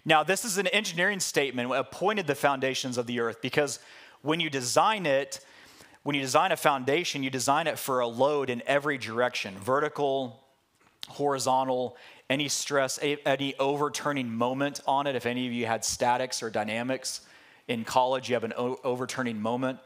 [0.04, 3.78] Now, this is an engineering statement, appointed the foundations of the earth, because
[4.22, 5.40] when you design it,
[6.02, 10.42] when you design a foundation, you design it for a load in every direction vertical,
[11.08, 11.96] horizontal,
[12.28, 15.16] any stress, any overturning moment on it.
[15.16, 17.20] If any of you had statics or dynamics
[17.68, 19.78] in college, you have an overturning moment.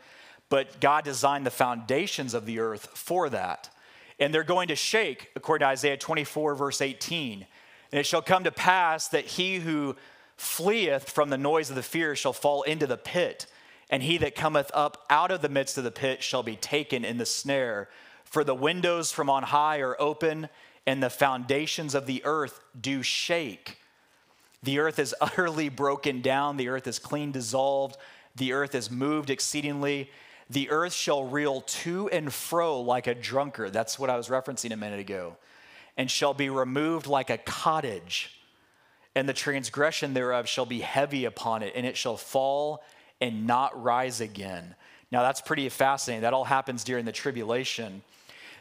[0.48, 3.70] But God designed the foundations of the earth for that.
[4.18, 7.46] And they're going to shake, according to Isaiah 24, verse 18.
[7.92, 9.96] And it shall come to pass that he who
[10.36, 13.46] fleeth from the noise of the fear shall fall into the pit,
[13.90, 17.04] and he that cometh up out of the midst of the pit shall be taken
[17.04, 17.88] in the snare.
[18.24, 20.48] For the windows from on high are open,
[20.86, 23.78] and the foundations of the earth do shake.
[24.62, 27.96] The earth is utterly broken down, the earth is clean dissolved,
[28.36, 30.10] the earth is moved exceedingly.
[30.50, 33.74] The earth shall reel to and fro like a drunkard.
[33.74, 35.36] That's what I was referencing a minute ago
[35.98, 38.40] and shall be removed like a cottage,
[39.16, 42.84] and the transgression thereof shall be heavy upon it, and it shall fall
[43.20, 44.76] and not rise again.
[45.10, 46.22] Now that's pretty fascinating.
[46.22, 48.02] That all happens during the tribulation.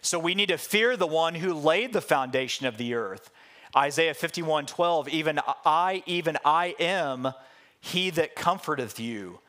[0.01, 3.29] So we need to fear the one who laid the foundation of the earth.
[3.75, 7.33] Isaiah 51 12, even I, even I am
[7.79, 9.39] he that comforteth you.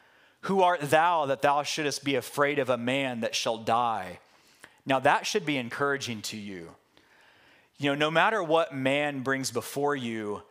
[0.42, 4.18] Who art thou that thou shouldest be afraid of a man that shall die?
[4.84, 6.70] Now that should be encouraging to you.
[7.78, 10.42] You know, no matter what man brings before you,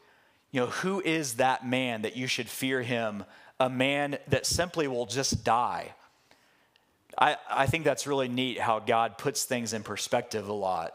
[0.51, 3.25] you know, who is that man that you should fear him?
[3.59, 5.93] A man that simply will just die.
[7.17, 10.93] I, I think that's really neat how God puts things in perspective a lot.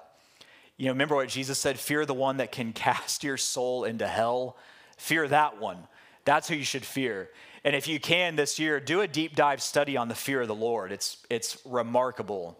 [0.78, 4.06] You know, remember what Jesus said fear the one that can cast your soul into
[4.06, 4.56] hell?
[4.96, 5.78] Fear that one.
[6.24, 7.28] That's who you should fear.
[7.64, 10.48] And if you can this year, do a deep dive study on the fear of
[10.48, 10.92] the Lord.
[10.92, 12.56] It's, it's remarkable.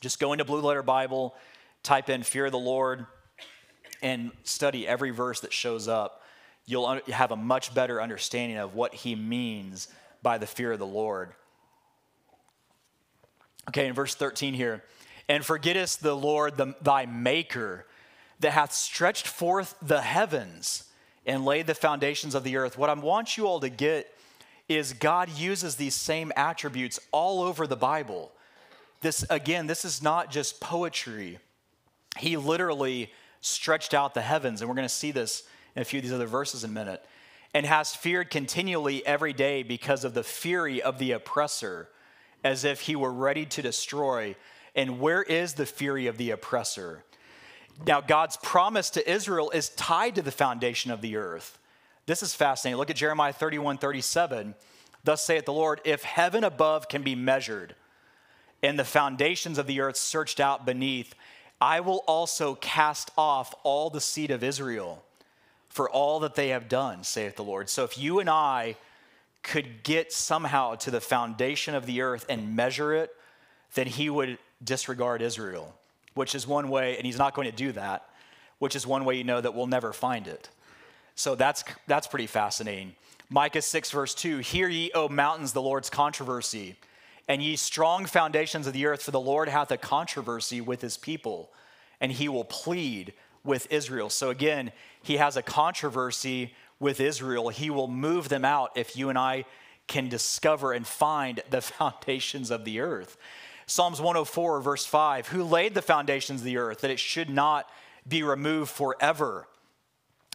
[0.00, 1.34] Just go into Blue Letter Bible,
[1.82, 3.06] type in fear of the Lord
[4.02, 6.22] and study every verse that shows up,
[6.66, 9.88] you'll have a much better understanding of what he means
[10.22, 11.32] by the fear of the Lord.
[13.68, 14.82] Okay, in verse 13 here,
[15.28, 17.86] and forgettest the Lord the, thy maker
[18.40, 20.84] that hath stretched forth the heavens
[21.26, 22.78] and laid the foundations of the earth.
[22.78, 24.14] What I want you all to get
[24.68, 28.32] is God uses these same attributes all over the Bible.
[29.00, 31.38] This again, this is not just poetry
[32.16, 35.44] he literally stretched out the heavens, and we're going to see this
[35.76, 37.04] in a few of these other verses in a minute,
[37.54, 41.88] and has feared continually every day because of the fury of the oppressor,
[42.44, 44.34] as if he were ready to destroy.
[44.74, 47.04] And where is the fury of the oppressor?
[47.86, 51.58] Now, God's promise to Israel is tied to the foundation of the earth.
[52.06, 52.78] This is fascinating.
[52.78, 54.54] Look at Jeremiah 31 37.
[55.04, 57.74] Thus saith the Lord, if heaven above can be measured,
[58.62, 61.14] and the foundations of the earth searched out beneath,
[61.60, 65.02] I will also cast off all the seed of Israel
[65.68, 67.68] for all that they have done, saith the Lord.
[67.68, 68.76] So if you and I
[69.42, 73.14] could get somehow to the foundation of the earth and measure it,
[73.74, 75.74] then he would disregard Israel,
[76.14, 78.08] which is one way, and he's not going to do that,
[78.58, 80.48] which is one way you know that we'll never find it.
[81.14, 82.94] So that's, that's pretty fascinating.
[83.30, 86.76] Micah 6, verse 2 Hear ye, O mountains, the Lord's controversy
[87.28, 90.96] and ye strong foundations of the earth, for the Lord hath a controversy with his
[90.96, 91.52] people,
[92.00, 93.12] and he will plead
[93.44, 94.08] with Israel.
[94.08, 97.50] So again, he has a controversy with Israel.
[97.50, 99.44] He will move them out if you and I
[99.86, 103.16] can discover and find the foundations of the earth.
[103.66, 107.68] Psalms 104, verse 5 Who laid the foundations of the earth that it should not
[108.06, 109.46] be removed forever?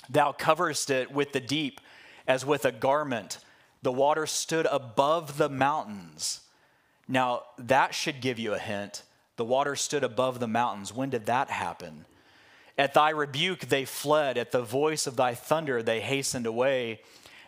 [0.09, 1.81] Thou coverest it with the deep
[2.27, 3.39] as with a garment.
[3.81, 6.41] The water stood above the mountains.
[7.07, 9.03] Now, that should give you a hint.
[9.35, 10.93] The water stood above the mountains.
[10.93, 12.05] When did that happen?
[12.77, 14.37] At thy rebuke they fled.
[14.37, 17.01] At the voice of thy thunder they hastened away.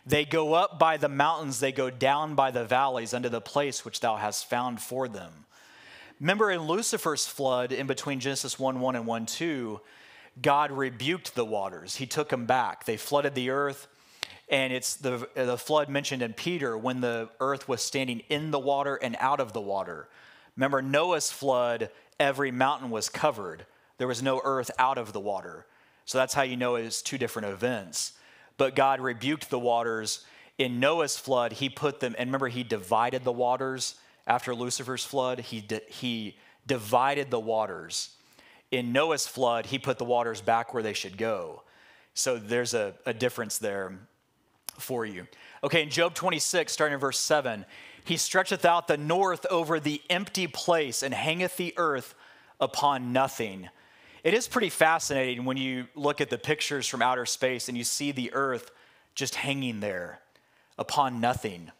[0.05, 3.83] They go up by the mountains, they go down by the valleys unto the place
[3.83, 5.45] which thou hast found for them.
[6.19, 9.81] Remember in Lucifer's flood, in between Genesis 1 1 and 1 2,
[10.41, 11.95] God rebuked the waters.
[11.95, 12.85] He took them back.
[12.85, 13.87] They flooded the earth.
[14.47, 18.59] And it's the, the flood mentioned in Peter when the earth was standing in the
[18.59, 20.07] water and out of the water.
[20.55, 21.89] Remember, Noah's flood,
[22.19, 23.65] every mountain was covered.
[23.97, 25.65] There was no earth out of the water.
[26.05, 28.13] So that's how you know it's two different events.
[28.57, 30.23] But God rebuked the waters.
[30.57, 33.95] In Noah's flood, he put them, and remember, he divided the waters
[34.27, 35.39] after Lucifer's flood.
[35.39, 36.37] He, di- he
[36.67, 38.11] divided the waters.
[38.71, 41.63] In Noah's flood, he put the waters back where they should go.
[42.13, 43.99] So there's a, a difference there.
[44.79, 45.27] For you.
[45.63, 47.65] Okay, in Job 26, starting in verse 7,
[48.03, 52.13] he stretcheth out the north over the empty place and hangeth the earth
[52.59, 53.69] upon nothing.
[54.23, 57.83] It is pretty fascinating when you look at the pictures from outer space and you
[57.83, 58.71] see the earth
[59.13, 60.19] just hanging there
[60.77, 61.71] upon nothing.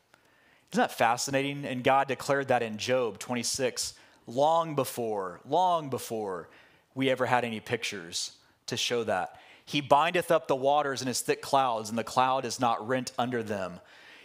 [0.71, 1.65] Isn't that fascinating?
[1.65, 3.93] And God declared that in Job 26
[4.27, 6.49] long before, long before
[6.95, 8.31] we ever had any pictures
[8.67, 9.39] to show that.
[9.65, 13.11] He bindeth up the waters in his thick clouds, and the cloud is not rent
[13.17, 13.79] under them.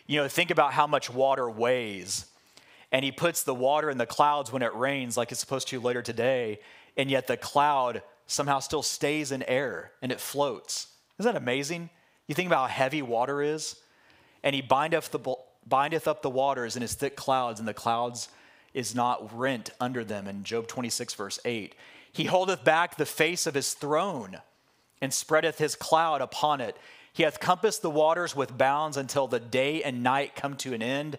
[0.06, 2.26] You know, think about how much water weighs.
[2.92, 5.80] And he puts the water in the clouds when it rains, like it's supposed to
[5.80, 6.60] later today,
[6.96, 10.88] and yet the cloud somehow still stays in air and it floats.
[11.18, 11.90] Isn't that amazing?
[12.26, 13.76] You think about how heavy water is?
[14.42, 15.36] And he bindeth, the,
[15.66, 18.28] bindeth up the waters in his thick clouds, and the clouds
[18.72, 20.26] is not rent under them.
[20.26, 21.74] In Job 26, verse 8,
[22.12, 24.38] he holdeth back the face of his throne
[25.00, 26.76] and spreadeth his cloud upon it.
[27.12, 30.82] He hath compassed the waters with bounds until the day and night come to an
[30.82, 31.18] end.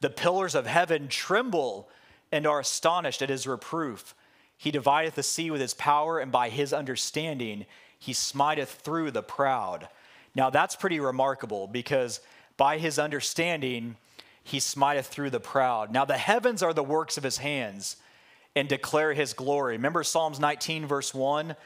[0.00, 1.88] The pillars of heaven tremble
[2.30, 4.14] and are astonished at his reproof.
[4.56, 7.66] He divideth the sea with his power, and by his understanding
[7.98, 9.88] he smiteth through the proud.
[10.34, 12.20] Now that's pretty remarkable because
[12.56, 13.96] by his understanding
[14.44, 15.92] he smiteth through the proud.
[15.92, 17.96] Now the heavens are the works of his hands
[18.54, 19.76] and declare his glory.
[19.76, 21.56] Remember Psalms 19, verse 1?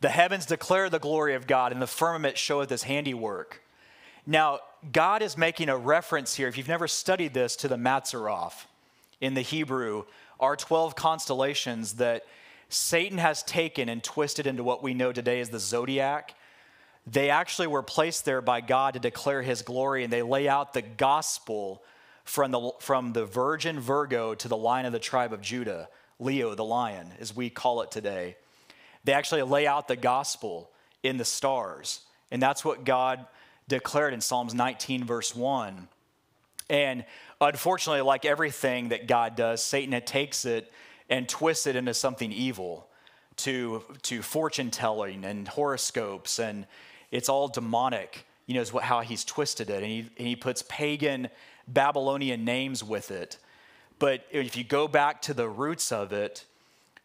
[0.00, 3.62] The heavens declare the glory of God, and the firmament showeth his handiwork.
[4.26, 4.60] Now,
[4.92, 8.66] God is making a reference here, if you've never studied this, to the Mazzaroth
[9.20, 10.04] in the Hebrew,
[10.38, 12.24] are 12 constellations that
[12.68, 16.34] Satan has taken and twisted into what we know today as the zodiac.
[17.06, 20.72] They actually were placed there by God to declare his glory, and they lay out
[20.72, 21.82] the gospel
[22.24, 25.88] from the, from the virgin Virgo to the line of the tribe of Judah,
[26.18, 28.36] Leo the lion, as we call it today.
[29.06, 30.70] They actually lay out the gospel
[31.04, 32.00] in the stars.
[32.32, 33.24] And that's what God
[33.68, 35.86] declared in Psalms 19, verse 1.
[36.68, 37.04] And
[37.40, 40.72] unfortunately, like everything that God does, Satan takes it
[41.08, 42.88] and twists it into something evil
[43.36, 46.40] to, to fortune telling and horoscopes.
[46.40, 46.66] And
[47.12, 49.84] it's all demonic, you know, is what, how he's twisted it.
[49.84, 51.28] And he, and he puts pagan
[51.68, 53.38] Babylonian names with it.
[54.00, 56.44] But if you go back to the roots of it,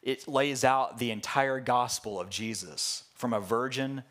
[0.02, 4.04] it lays out the entire gospel of Jesus from a virgin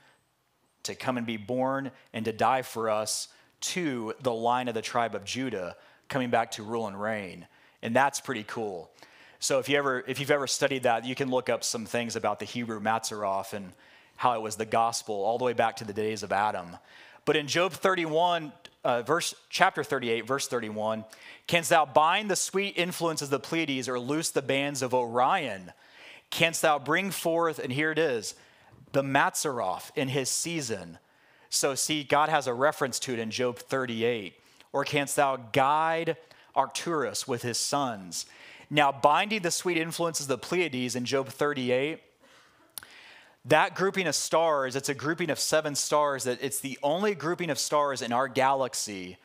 [0.85, 3.29] to come and be born and to die for us
[3.61, 5.77] to the line of the tribe of Judah
[6.09, 7.47] coming back to rule and reign.
[7.83, 8.91] And that's pretty cool.
[9.39, 12.15] So if you ever if you've ever studied that, you can look up some things
[12.15, 13.73] about the Hebrew Mazzaroth and
[14.17, 16.77] how it was the gospel all the way back to the days of Adam.
[17.25, 18.53] But in Job 31,
[18.85, 21.05] uh, verse chapter 38, verse 31,
[21.47, 25.73] canst thou bind the sweet influences of the Pleiades or loose the bands of Orion?
[26.31, 28.35] Canst thou bring forth, and here it is,
[28.93, 30.99] the Mazzaroth in his season?
[31.51, 34.35] So, see, God has a reference to it in Job 38.
[34.73, 36.17] Or canst thou guide
[36.55, 38.27] Arcturus with his sons?
[38.71, 42.01] Now, binding the sweet influences of the Pleiades in Job 38,
[43.47, 47.51] that grouping of stars, it's a grouping of seven stars that it's the only grouping
[47.51, 49.17] of stars in our galaxy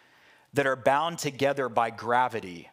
[0.53, 2.70] that are bound together by gravity.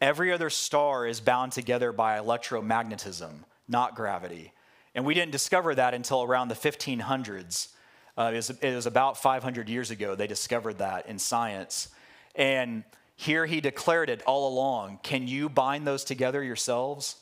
[0.00, 4.52] Every other star is bound together by electromagnetism not gravity.
[4.94, 7.68] And we didn't discover that until around the 1500s.
[8.16, 11.88] Uh, it, was, it was about 500 years ago they discovered that in science.
[12.34, 12.84] And
[13.16, 15.00] here he declared it all along.
[15.02, 17.16] Can you bind those together yourselves?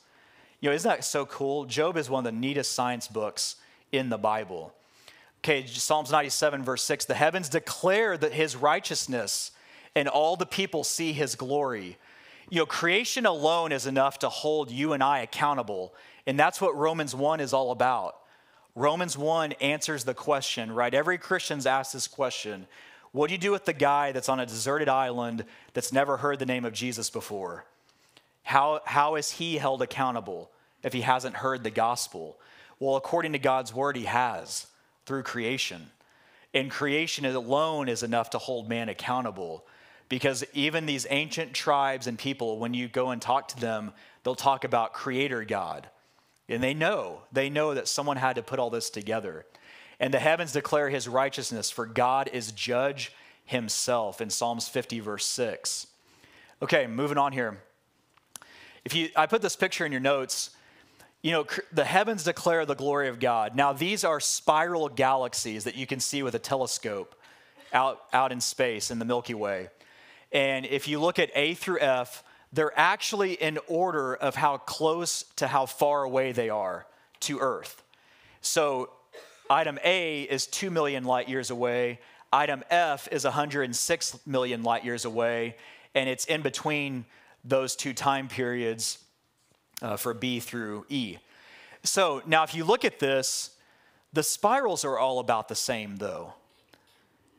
[0.61, 1.65] You know, isn't that so cool?
[1.65, 3.57] Job is one of the neatest science books
[3.93, 4.73] in the Bible.
[5.39, 9.53] Okay, Psalms 97, verse 6 The heavens declare that his righteousness,
[9.95, 11.97] and all the people see his glory.
[12.51, 15.95] You know, creation alone is enough to hold you and I accountable
[16.27, 18.17] and that's what Romans 1 is all about.
[18.75, 20.95] Romans 1 answers the question, right?
[20.95, 22.67] Every Christian's asked this question
[23.13, 26.39] What do you do with the guy that's on a deserted island that's never heard
[26.39, 27.65] the name of Jesus before?
[28.43, 30.51] How, how is he held accountable
[30.83, 32.39] if he hasn't heard the gospel?
[32.79, 34.67] Well, according to God's word, he has
[35.07, 35.91] through creation.
[36.53, 39.67] And creation alone is enough to hold man accountable
[40.09, 43.93] because even these ancient tribes and people, when you go and talk to them,
[44.25, 45.89] they'll talk about Creator God
[46.51, 49.47] and they know, they know that someone had to put all this together.
[50.01, 53.13] And the heavens declare his righteousness, for God is judge
[53.45, 55.87] himself in Psalms 50, verse 6.
[56.63, 57.63] Okay, moving on here.
[58.85, 60.51] If you, I put this picture in your notes.
[61.23, 63.55] You know, the heavens declare the glory of God.
[63.55, 67.15] Now, these are spiral galaxies that you can see with a telescope
[67.75, 69.69] out, out in space in the Milky Way.
[70.33, 75.25] And if you look at A through F, they're actually in order of how close
[75.37, 76.87] to how far away they are
[77.21, 77.83] to Earth.
[78.41, 78.89] So
[79.51, 81.99] item A is 2 million light years away,
[82.33, 85.57] Item F is 106 million light years away,
[85.97, 87.05] and it's in between
[87.45, 88.99] those two time periods
[89.83, 91.19] uh, for B through E.
[91.83, 93.51] So now, if you look at this,
[94.13, 96.35] the spirals are all about the same, though.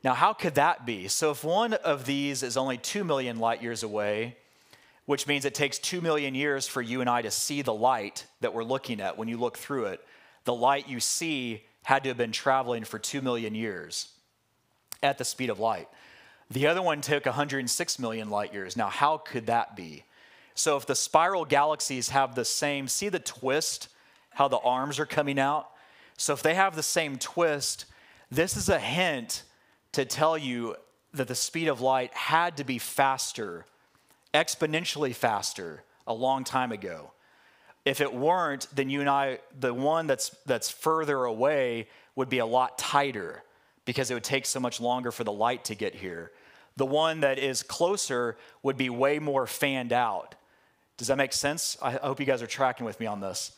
[0.03, 1.07] Now, how could that be?
[1.07, 4.37] So, if one of these is only 2 million light years away,
[5.05, 8.25] which means it takes 2 million years for you and I to see the light
[8.39, 10.03] that we're looking at when you look through it,
[10.45, 14.09] the light you see had to have been traveling for 2 million years
[15.03, 15.87] at the speed of light.
[16.51, 18.75] The other one took 106 million light years.
[18.75, 20.03] Now, how could that be?
[20.53, 23.87] So, if the spiral galaxies have the same, see the twist,
[24.31, 25.69] how the arms are coming out?
[26.17, 27.85] So, if they have the same twist,
[28.29, 29.43] this is a hint
[29.93, 30.75] to tell you
[31.13, 33.65] that the speed of light had to be faster,
[34.33, 37.11] exponentially faster, a long time ago.
[37.85, 41.87] If it weren't, then you and I, the one that's, that's further away,
[42.17, 43.41] would be a lot tighter
[43.85, 46.31] because it would take so much longer for the light to get here.
[46.81, 50.33] The one that is closer would be way more fanned out.
[50.97, 51.77] Does that make sense?
[51.79, 53.51] I hope you guys are tracking with me on this.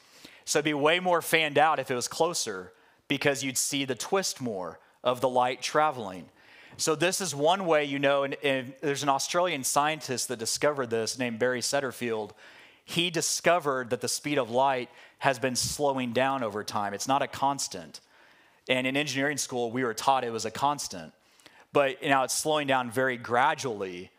[0.44, 2.74] So it'd be way more fanned out if it was closer
[3.08, 6.26] because you'd see the twist more of the light traveling.
[6.76, 10.90] So this is one way you know, and, and there's an Australian scientist that discovered
[10.90, 12.32] this named Barry Setterfield.
[12.84, 16.94] He discovered that the speed of light has been slowing down over time.
[16.94, 18.02] It's not a constant.
[18.68, 21.14] And in engineering school, we were taught it was a constant.
[21.74, 24.12] But now it's slowing down very gradually,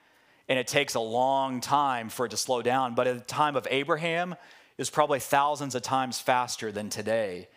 [0.48, 2.94] and it takes a long time for it to slow down.
[2.94, 4.34] But at the time of Abraham,
[4.76, 7.48] was probably thousands of times faster than today.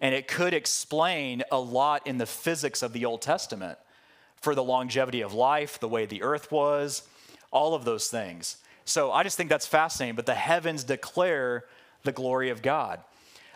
[0.00, 3.78] And it could explain a lot in the physics of the Old Testament
[4.36, 7.02] for the longevity of life, the way the earth was,
[7.50, 8.58] all of those things.
[8.84, 10.16] So I just think that's fascinating.
[10.16, 11.64] But the heavens declare
[12.02, 13.00] the glory of God.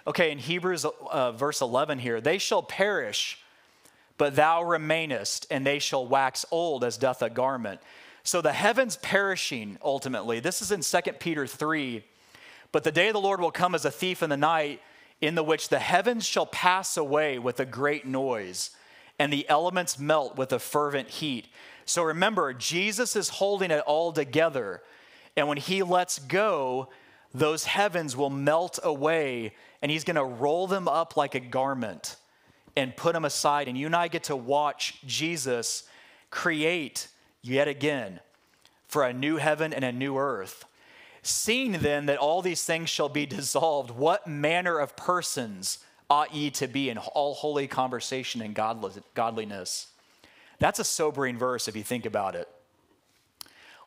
[0.07, 3.38] Okay, in Hebrews uh, verse 11 here, they shall perish,
[4.18, 7.80] but thou remainest, and they shall wax old as doth a garment.
[8.24, 10.40] So the heavens perishing ultimately.
[10.40, 12.04] This is in 2 Peter 3.
[12.72, 14.82] But the day of the Lord will come as a thief in the night,
[15.20, 18.70] in the which the heavens shall pass away with a great noise,
[19.18, 21.48] and the elements melt with a fervent heat.
[21.86, 24.82] So remember, Jesus is holding it all together.
[25.36, 26.88] And when he lets go,
[27.32, 32.16] those heavens will melt away, and he's going to roll them up like a garment
[32.79, 33.68] and put them aside.
[33.68, 35.85] And you and I get to watch Jesus
[36.31, 37.09] create
[37.43, 38.20] yet again
[38.87, 40.64] for a new heaven and a new earth.
[41.22, 46.51] Seeing then that all these things shall be dissolved, what manner of persons ought ye
[46.51, 49.89] to be in all holy conversation and godliness?
[50.59, 52.49] That's a sobering verse if you think about it.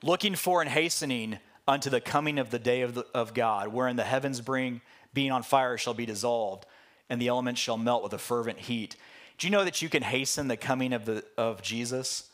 [0.03, 3.95] Looking for and hastening unto the coming of the day of, the, of God, wherein
[3.95, 4.81] the heavens bring,
[5.13, 6.65] being on fire shall be dissolved,
[7.11, 8.95] and the elements shall melt with a fervent heat.
[9.37, 12.29] Do you know that you can hasten the coming of, the, of Jesus?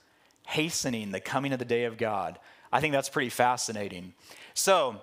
[0.46, 2.38] Hastening the coming of the day of God.
[2.72, 4.14] I think that's pretty fascinating.
[4.54, 5.02] So,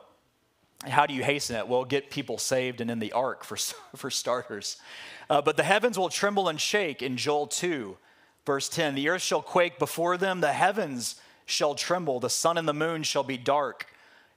[0.87, 1.67] how do you hasten it?
[1.67, 3.57] Well, get people saved and in the ark for,
[3.97, 4.77] for starters.
[5.29, 7.97] Uh, but the heavens will tremble and shake in Joel 2,
[8.47, 8.95] verse 10.
[8.95, 11.17] The earth shall quake before them, the heavens
[11.47, 13.89] shall tremble, the sun and the moon shall be dark,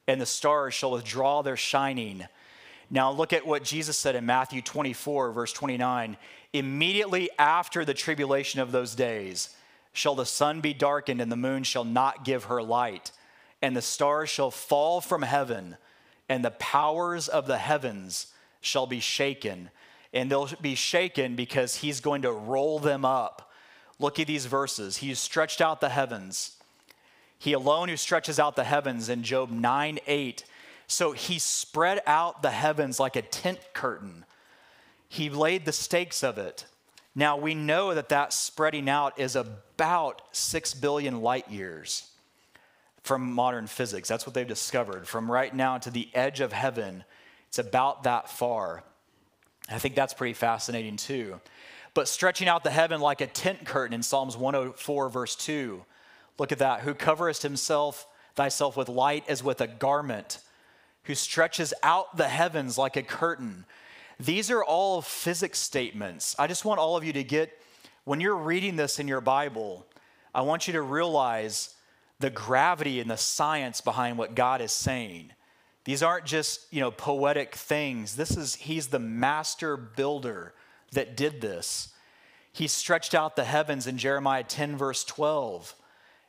[0.07, 2.25] and the stars shall withdraw their shining.
[2.89, 6.17] Now, look at what Jesus said in Matthew 24, verse 29.
[6.53, 9.55] Immediately after the tribulation of those days,
[9.91, 13.11] shall the sun be darkened, and the moon shall not give her light
[13.61, 15.77] and the stars shall fall from heaven,
[16.29, 18.27] and the powers of the heavens
[18.61, 19.69] shall be shaken.
[20.13, 23.51] And they'll be shaken because he's going to roll them up.
[23.99, 24.97] Look at these verses.
[24.97, 26.55] He stretched out the heavens.
[27.39, 30.43] He alone who stretches out the heavens in Job 9 8.
[30.87, 34.25] So he spread out the heavens like a tent curtain.
[35.09, 36.65] He laid the stakes of it.
[37.13, 42.09] Now we know that that spreading out is about 6 billion light years
[43.03, 44.07] from modern physics.
[44.07, 45.07] That's what they've discovered.
[45.07, 47.03] From right now to the edge of heaven,
[47.47, 48.83] it's about that far.
[49.69, 51.39] I think that's pretty fascinating too.
[51.93, 55.83] But stretching out the heaven like a tent curtain in Psalms 104, verse 2.
[56.37, 56.81] Look at that.
[56.81, 60.39] Who coverest himself, thyself with light as with a garment,
[61.07, 63.65] who stretches out the heavens like a curtain.
[64.19, 66.35] These are all physics statements.
[66.37, 67.51] I just want all of you to get,
[68.03, 69.85] when you're reading this in your Bible,
[70.35, 71.73] I want you to realize
[72.19, 75.31] the gravity and the science behind what God is saying.
[75.85, 78.15] These aren't just, you know, poetic things.
[78.15, 80.53] This is he's the master builder
[80.91, 81.89] that did this.
[82.51, 85.75] He stretched out the heavens in Jeremiah 10 verse 12,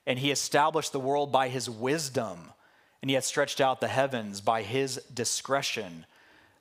[0.06, 2.52] and he established the world by his wisdom,
[3.03, 6.05] and he stretched out the heavens by his discretion.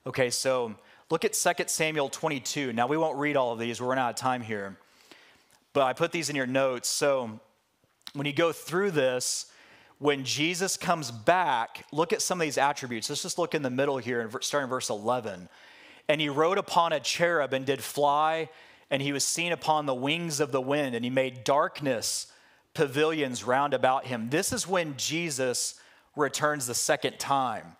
[0.06, 0.74] Okay, so
[1.10, 2.72] look at 2 Samuel 22.
[2.72, 3.80] Now we won't read all of these.
[3.80, 4.76] We're running out of time here.
[5.72, 6.88] but I put these in your notes.
[6.88, 7.40] So
[8.14, 9.46] when you go through this,
[9.98, 13.08] when Jesus comes back, look at some of these attributes.
[13.08, 15.48] Let's just look in the middle here, starting in verse 11.
[16.08, 18.48] And he rode upon a cherub and did fly,
[18.90, 22.32] and he was seen upon the wings of the wind, and he made darkness
[22.74, 24.30] pavilions round about him.
[24.30, 25.74] This is when Jesus
[26.18, 27.76] returns the second time.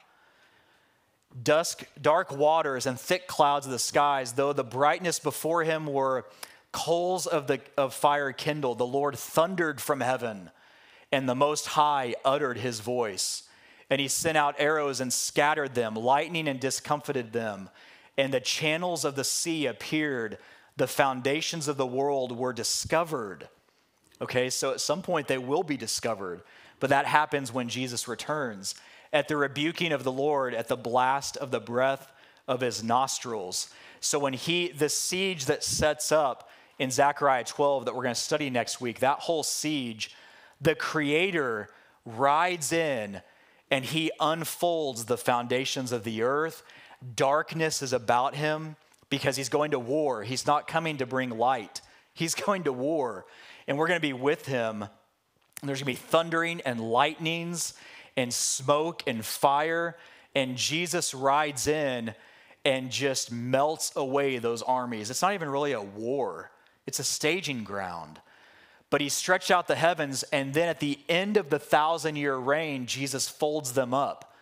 [1.42, 6.26] Dusk, dark waters and thick clouds of the skies, though the brightness before him were
[6.72, 10.50] coals of, the, of fire kindled, the Lord thundered from heaven,
[11.12, 13.44] and the Most High uttered his voice.
[13.90, 17.70] And he sent out arrows and scattered them, lightning and discomfited them.
[18.18, 20.38] And the channels of the sea appeared,
[20.76, 23.48] the foundations of the world were discovered.
[24.20, 26.42] Okay, so at some point they will be discovered,
[26.80, 28.74] but that happens when Jesus returns.
[29.12, 32.12] At the rebuking of the Lord, at the blast of the breath
[32.46, 33.70] of his nostrils.
[34.00, 38.20] So when he, the siege that sets up in Zechariah 12 that we're going to
[38.20, 40.14] study next week, that whole siege,
[40.60, 41.68] the Creator
[42.04, 43.20] rides in
[43.70, 46.62] and he unfolds the foundations of the earth.
[47.14, 48.76] Darkness is about him
[49.10, 50.22] because he's going to war.
[50.22, 51.80] He's not coming to bring light,
[52.14, 53.26] he's going to war.
[53.66, 54.86] And we're going to be with him.
[55.62, 57.74] There's going to be thundering and lightnings
[58.16, 59.96] and smoke and fire.
[60.34, 62.14] And Jesus rides in
[62.64, 65.10] and just melts away those armies.
[65.10, 66.50] It's not even really a war,
[66.86, 68.20] it's a staging ground.
[68.90, 72.36] But he stretched out the heavens, and then at the end of the thousand year
[72.36, 74.34] reign, Jesus folds them up.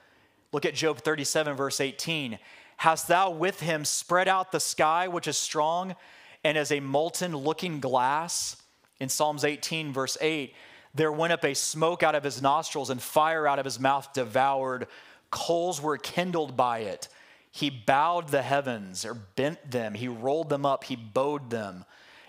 [0.52, 2.38] Look at Job 37, verse 18.
[2.76, 5.96] Hast thou with him spread out the sky, which is strong,
[6.44, 8.56] and as a molten looking glass?
[9.00, 10.54] In Psalms 18, verse 8,
[10.96, 14.12] there went up a smoke out of his nostrils, and fire out of his mouth
[14.12, 14.86] devoured.
[15.30, 17.08] Coals were kindled by it.
[17.50, 19.94] He bowed the heavens or bent them.
[19.94, 20.84] He rolled them up.
[20.84, 21.84] He bowed them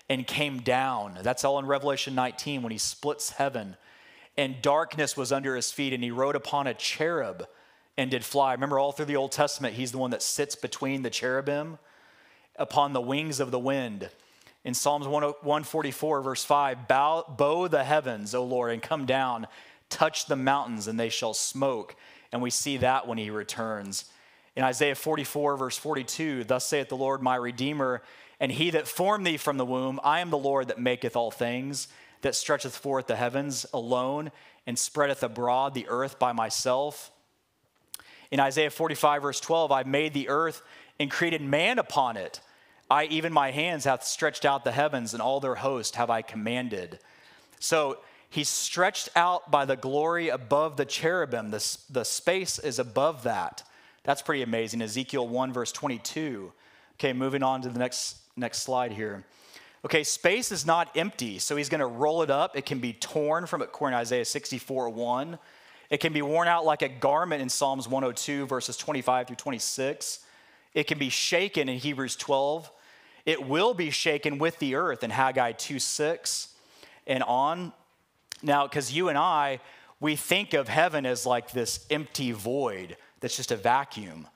[0.10, 1.20] and came down.
[1.22, 3.76] That's all in Revelation 19 when he splits heaven.
[4.38, 7.48] And darkness was under his feet, and he rode upon a cherub
[7.98, 8.54] and did fly.
[8.54, 11.80] Remember, all through the Old Testament, he's the one that sits between the cherubim
[12.56, 14.10] upon the wings of the wind.
[14.68, 19.48] In Psalms 144, verse 5, bow, bow the heavens, O Lord, and come down,
[19.90, 21.96] touch the mountains, and they shall smoke.
[22.34, 24.04] And we see that when he returns.
[24.58, 28.02] In Isaiah 44, verse 42, thus saith the Lord, my Redeemer,
[28.42, 31.32] and he that formed thee from the womb, I am the Lord that maketh all
[31.32, 31.88] things,
[32.22, 34.34] that stretcheth forth the heavens alone,
[34.66, 37.10] and spreadeth abroad the earth by myself.
[38.32, 40.62] In Isaiah 45, verse 12, I made the earth
[41.00, 42.42] and created man upon it.
[42.90, 46.22] I, even my hands, hath stretched out the heavens, and all their host have I
[46.22, 47.00] commanded.
[47.60, 51.52] So he's stretched out by the glory above the cherubim.
[51.52, 53.64] The, the space is above that.
[54.04, 54.82] That's pretty amazing.
[54.82, 56.54] Ezekiel 1, verse 22.
[56.96, 59.24] Okay, moving on to the next Next slide here.
[59.84, 62.56] Okay, space is not empty, so he's going to roll it up.
[62.56, 65.40] It can be torn from it, according to Isaiah 64 1.
[65.90, 70.20] It can be worn out like a garment in Psalms 102, verses 25 through 26.
[70.76, 72.72] It can be shaken in Hebrews 12.
[73.28, 76.48] It will be shaken with the earth in Haggai 2 6
[77.06, 77.74] and on.
[78.42, 79.60] Now, because you and I,
[80.00, 84.28] we think of heaven as like this empty void that's just a vacuum.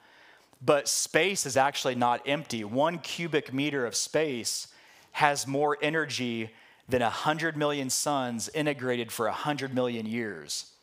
[0.61, 2.65] But space is actually not empty.
[2.65, 4.67] One cubic meter of space
[5.13, 6.51] has more energy
[6.89, 10.73] than 100 million suns integrated for 100 million years.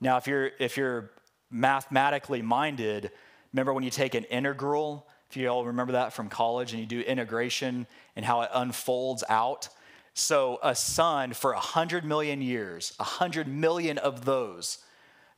[0.00, 1.12] Now, if you're, if you're
[1.48, 3.12] mathematically minded,
[3.52, 7.00] remember when you take an integral, you all remember that from college, and you do
[7.00, 9.68] integration and how it unfolds out.
[10.14, 14.78] So, a sun for 100 million years, 100 million of those,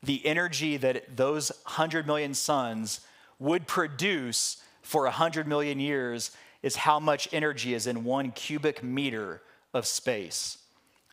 [0.03, 3.01] the energy that those 100 million suns
[3.39, 6.31] would produce for 100 million years
[6.63, 9.43] is how much energy is in one cubic meter
[9.75, 10.59] of space.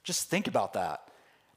[0.04, 1.08] Just think about that.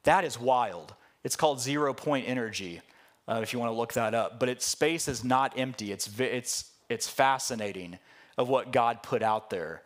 [0.05, 0.95] That is wild.
[1.25, 2.81] It's called zero point energy,
[3.29, 4.41] uh, if you want to look that up.
[4.41, 5.93] But its space is not empty.
[5.93, 7.99] It's, it's, it's fascinating
[8.37, 9.83] of what God put out there.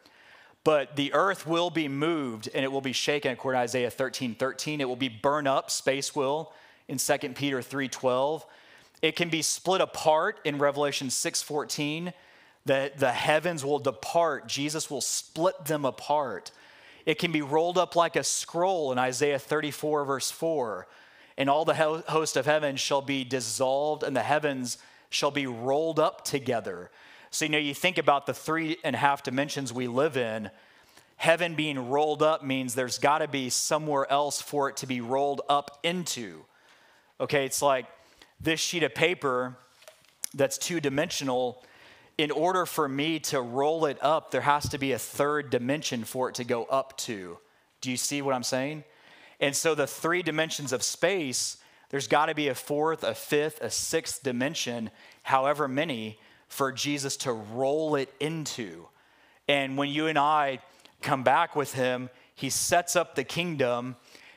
[0.64, 4.34] But the earth will be moved and it will be shaken according to Isaiah 13
[4.36, 4.80] 13.
[4.80, 6.52] It will be burned up, space will,
[6.88, 8.46] in 2 Peter 3 12.
[9.00, 12.12] It can be split apart in Revelation 6:14
[12.64, 16.52] that the heavens will depart, Jesus will split them apart.
[17.04, 20.86] It can be rolled up like a scroll in Isaiah 34 verse 4.
[21.36, 24.78] And all the host of heaven shall be dissolved and the heavens
[25.12, 26.90] shall be rolled up together.
[27.30, 30.50] So, you know, you think about the three and a half dimensions we live in.
[31.16, 35.00] Heaven being rolled up means there's got to be somewhere else for it to be
[35.00, 36.44] rolled up into.
[37.20, 37.86] Okay, it's like
[38.40, 39.56] this sheet of paper
[40.34, 41.62] that's two dimensional,
[42.18, 46.04] in order for me to roll it up, there has to be a third dimension
[46.04, 47.38] for it to go up to.
[47.80, 48.84] Do you see what I'm saying?
[49.40, 51.56] And so the three dimensions of space,
[51.92, 54.90] there's got to be a fourth, a fifth, a sixth dimension,
[55.22, 56.18] however many,
[56.48, 58.86] for Jesus to roll it into.
[59.46, 60.60] And when you and I
[61.02, 63.96] come back with him, he sets up the kingdom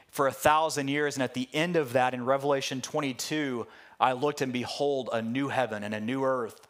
[0.09, 1.15] for a thousand years.
[1.15, 3.65] And at the end of that, in Revelation 22,
[4.01, 6.67] I looked and behold a new heaven and a new earth.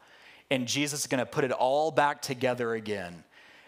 [0.51, 3.23] And Jesus is going to put it all back together again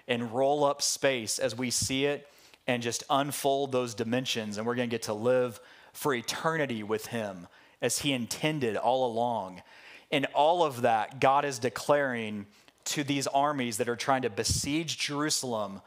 [0.07, 2.29] and roll up space as we see it
[2.67, 4.57] and just unfold those dimensions.
[4.57, 5.59] And we're going to get to live
[5.97, 7.47] for eternity with Him
[7.81, 9.63] as He intended all along.
[10.11, 12.45] In all of that, God is declaring
[12.85, 15.81] to these armies that are trying to besiege Jerusalem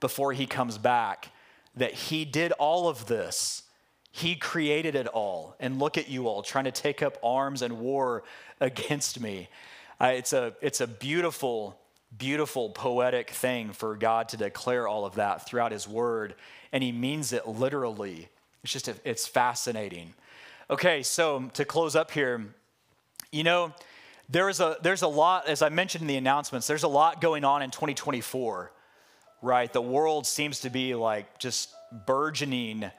[0.00, 1.28] before He comes back
[1.76, 3.62] that He did all of this.
[4.10, 5.54] He created it all.
[5.60, 8.24] And look at you all trying to take up arms and war
[8.60, 9.48] against me.
[10.00, 11.78] Uh, it's, a, it's a beautiful,
[12.18, 16.34] beautiful poetic thing for God to declare all of that throughout His Word.
[16.72, 18.28] And He means it literally.
[18.64, 20.14] It's just, a, it's fascinating.
[20.70, 22.54] Okay, so to close up here,
[23.32, 23.72] you know,
[24.28, 27.44] there's a, there's a lot, as I mentioned in the announcements, there's a lot going
[27.44, 28.72] on in 2024,
[29.42, 29.72] right?
[29.72, 31.74] The world seems to be like just
[32.06, 32.90] burgeoning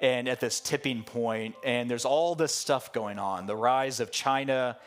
[0.00, 3.46] and at this tipping point, and there's all this stuff going on.
[3.46, 4.78] The rise of China,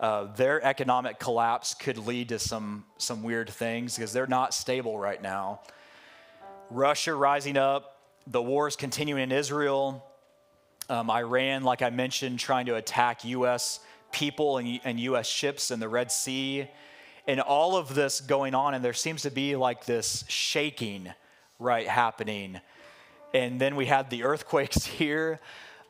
[0.00, 4.98] uh, their economic collapse could lead to some, some weird things because they're not stable
[4.98, 5.60] right now.
[6.70, 7.93] Russia rising up,
[8.26, 10.04] the wars continuing in Israel,
[10.88, 13.80] um, Iran, like I mentioned, trying to attack U.S.
[14.12, 15.26] people and, and U.S.
[15.26, 16.68] ships in the Red Sea,
[17.26, 21.12] and all of this going on, and there seems to be like this shaking,
[21.58, 22.60] right, happening.
[23.32, 25.40] And then we had the earthquakes here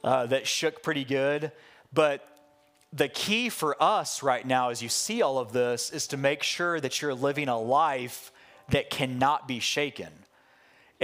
[0.03, 1.53] uh, that shook pretty good.
[1.93, 2.26] But
[2.93, 6.43] the key for us right now, as you see all of this, is to make
[6.43, 8.30] sure that you're living a life
[8.70, 10.11] that cannot be shaken.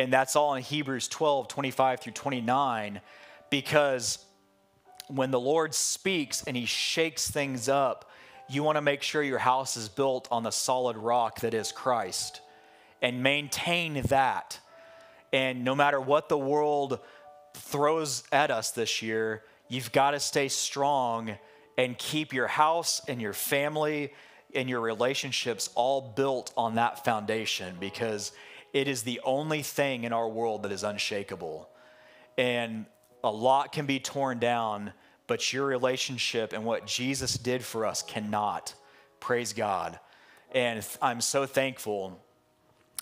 [0.01, 3.03] And that's all in Hebrews 12, 25 through 29,
[3.51, 4.25] because
[5.09, 8.11] when the Lord speaks and he shakes things up,
[8.49, 11.71] you want to make sure your house is built on the solid rock that is
[11.71, 12.41] Christ
[13.03, 14.59] and maintain that.
[15.35, 17.01] And no matter what the world
[17.53, 21.37] throws at us this year, you've got to stay strong
[21.77, 24.15] and keep your house and your family
[24.55, 28.33] and your relationships all built on that foundation because
[28.73, 31.69] it is the only thing in our world that is unshakable.
[32.39, 32.87] And
[33.23, 34.93] a lot can be torn down,
[35.27, 38.75] but your relationship and what Jesus did for us cannot.
[39.19, 39.99] Praise God.
[40.53, 42.19] And I'm so thankful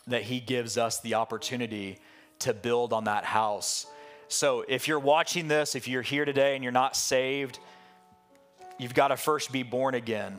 [0.06, 1.98] that He gives us the opportunity
[2.40, 3.86] to build on that house.
[4.28, 7.58] So if you're watching this, if you're here today and you're not saved,
[8.78, 10.38] you've got to first be born again.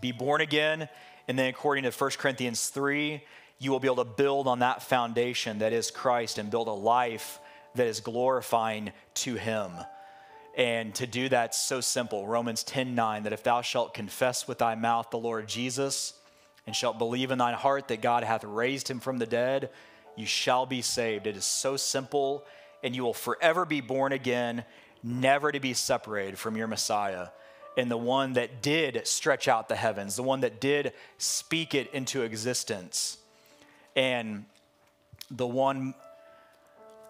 [0.00, 0.88] Be born again,
[1.28, 3.22] and then according to 1 Corinthians 3,
[3.58, 6.72] you will be able to build on that foundation that is Christ and build a
[6.72, 7.38] life
[7.74, 9.72] that is glorifying to Him.
[10.56, 12.26] And to do that, so simple.
[12.26, 16.14] Romans 10 9, that if thou shalt confess with thy mouth the Lord Jesus,
[16.66, 19.70] and shalt believe in thine heart that God hath raised him from the dead,
[20.16, 21.26] you shall be saved.
[21.26, 22.44] It is so simple,
[22.82, 24.64] and you will forever be born again
[25.02, 27.28] never to be separated from your Messiah
[27.78, 31.88] and the one that did stretch out the heavens, the one that did speak it
[31.94, 33.18] into existence,
[33.96, 34.44] and
[35.30, 35.94] the one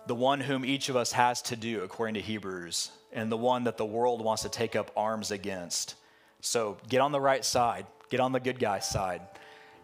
[0.07, 3.65] the one whom each of us has to do according to Hebrews, and the one
[3.65, 5.97] that the world wants to take up arms against.
[6.41, 9.21] So get on the right side, get on the good guy's side.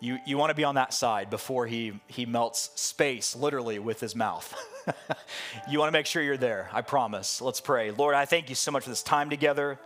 [0.01, 4.01] You, you want to be on that side before he, he melts space, literally, with
[4.01, 4.53] his mouth.
[5.71, 7.41] you want to make sure you're there, I promise.
[7.41, 7.91] Let's pray.
[7.91, 9.79] Lord, I thank you so much for this time together.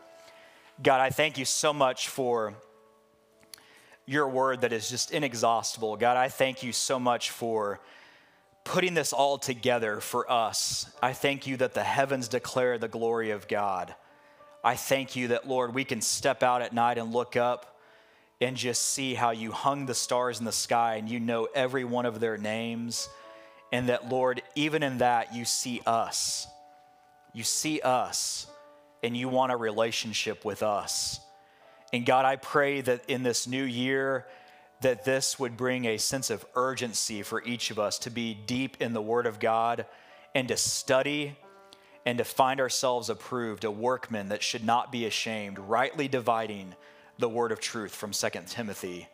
[0.82, 2.54] God, I thank you so much for
[4.08, 5.98] your word that is just inexhaustible.
[5.98, 7.78] God, I thank you so much for
[8.64, 10.90] putting this all together for us.
[11.02, 13.94] I thank you that the heavens declare the glory of God.
[14.64, 17.78] I thank you that, Lord, we can step out at night and look up
[18.40, 21.84] and just see how you hung the stars in the sky and you know every
[21.84, 23.10] one of their names
[23.72, 26.46] and that, Lord, even in that, you see us.
[27.34, 28.46] You see us,
[29.02, 31.20] and you want a relationship with us.
[31.92, 34.26] And God, I pray that in this new year,
[34.80, 38.76] that this would bring a sense of urgency for each of us to be deep
[38.80, 39.86] in the Word of God
[40.34, 41.36] and to study
[42.06, 46.74] and to find ourselves approved, a workman that should not be ashamed, rightly dividing
[47.18, 49.08] the word of truth from 2 Timothy.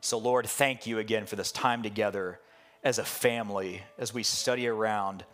[0.00, 2.38] So, Lord, thank you again for this time together
[2.84, 5.24] as a family as we study around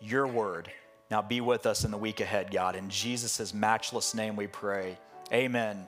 [0.00, 0.70] your word.
[1.10, 2.76] Now be with us in the week ahead, God.
[2.76, 4.98] In Jesus' matchless name we pray.
[5.32, 5.86] Amen.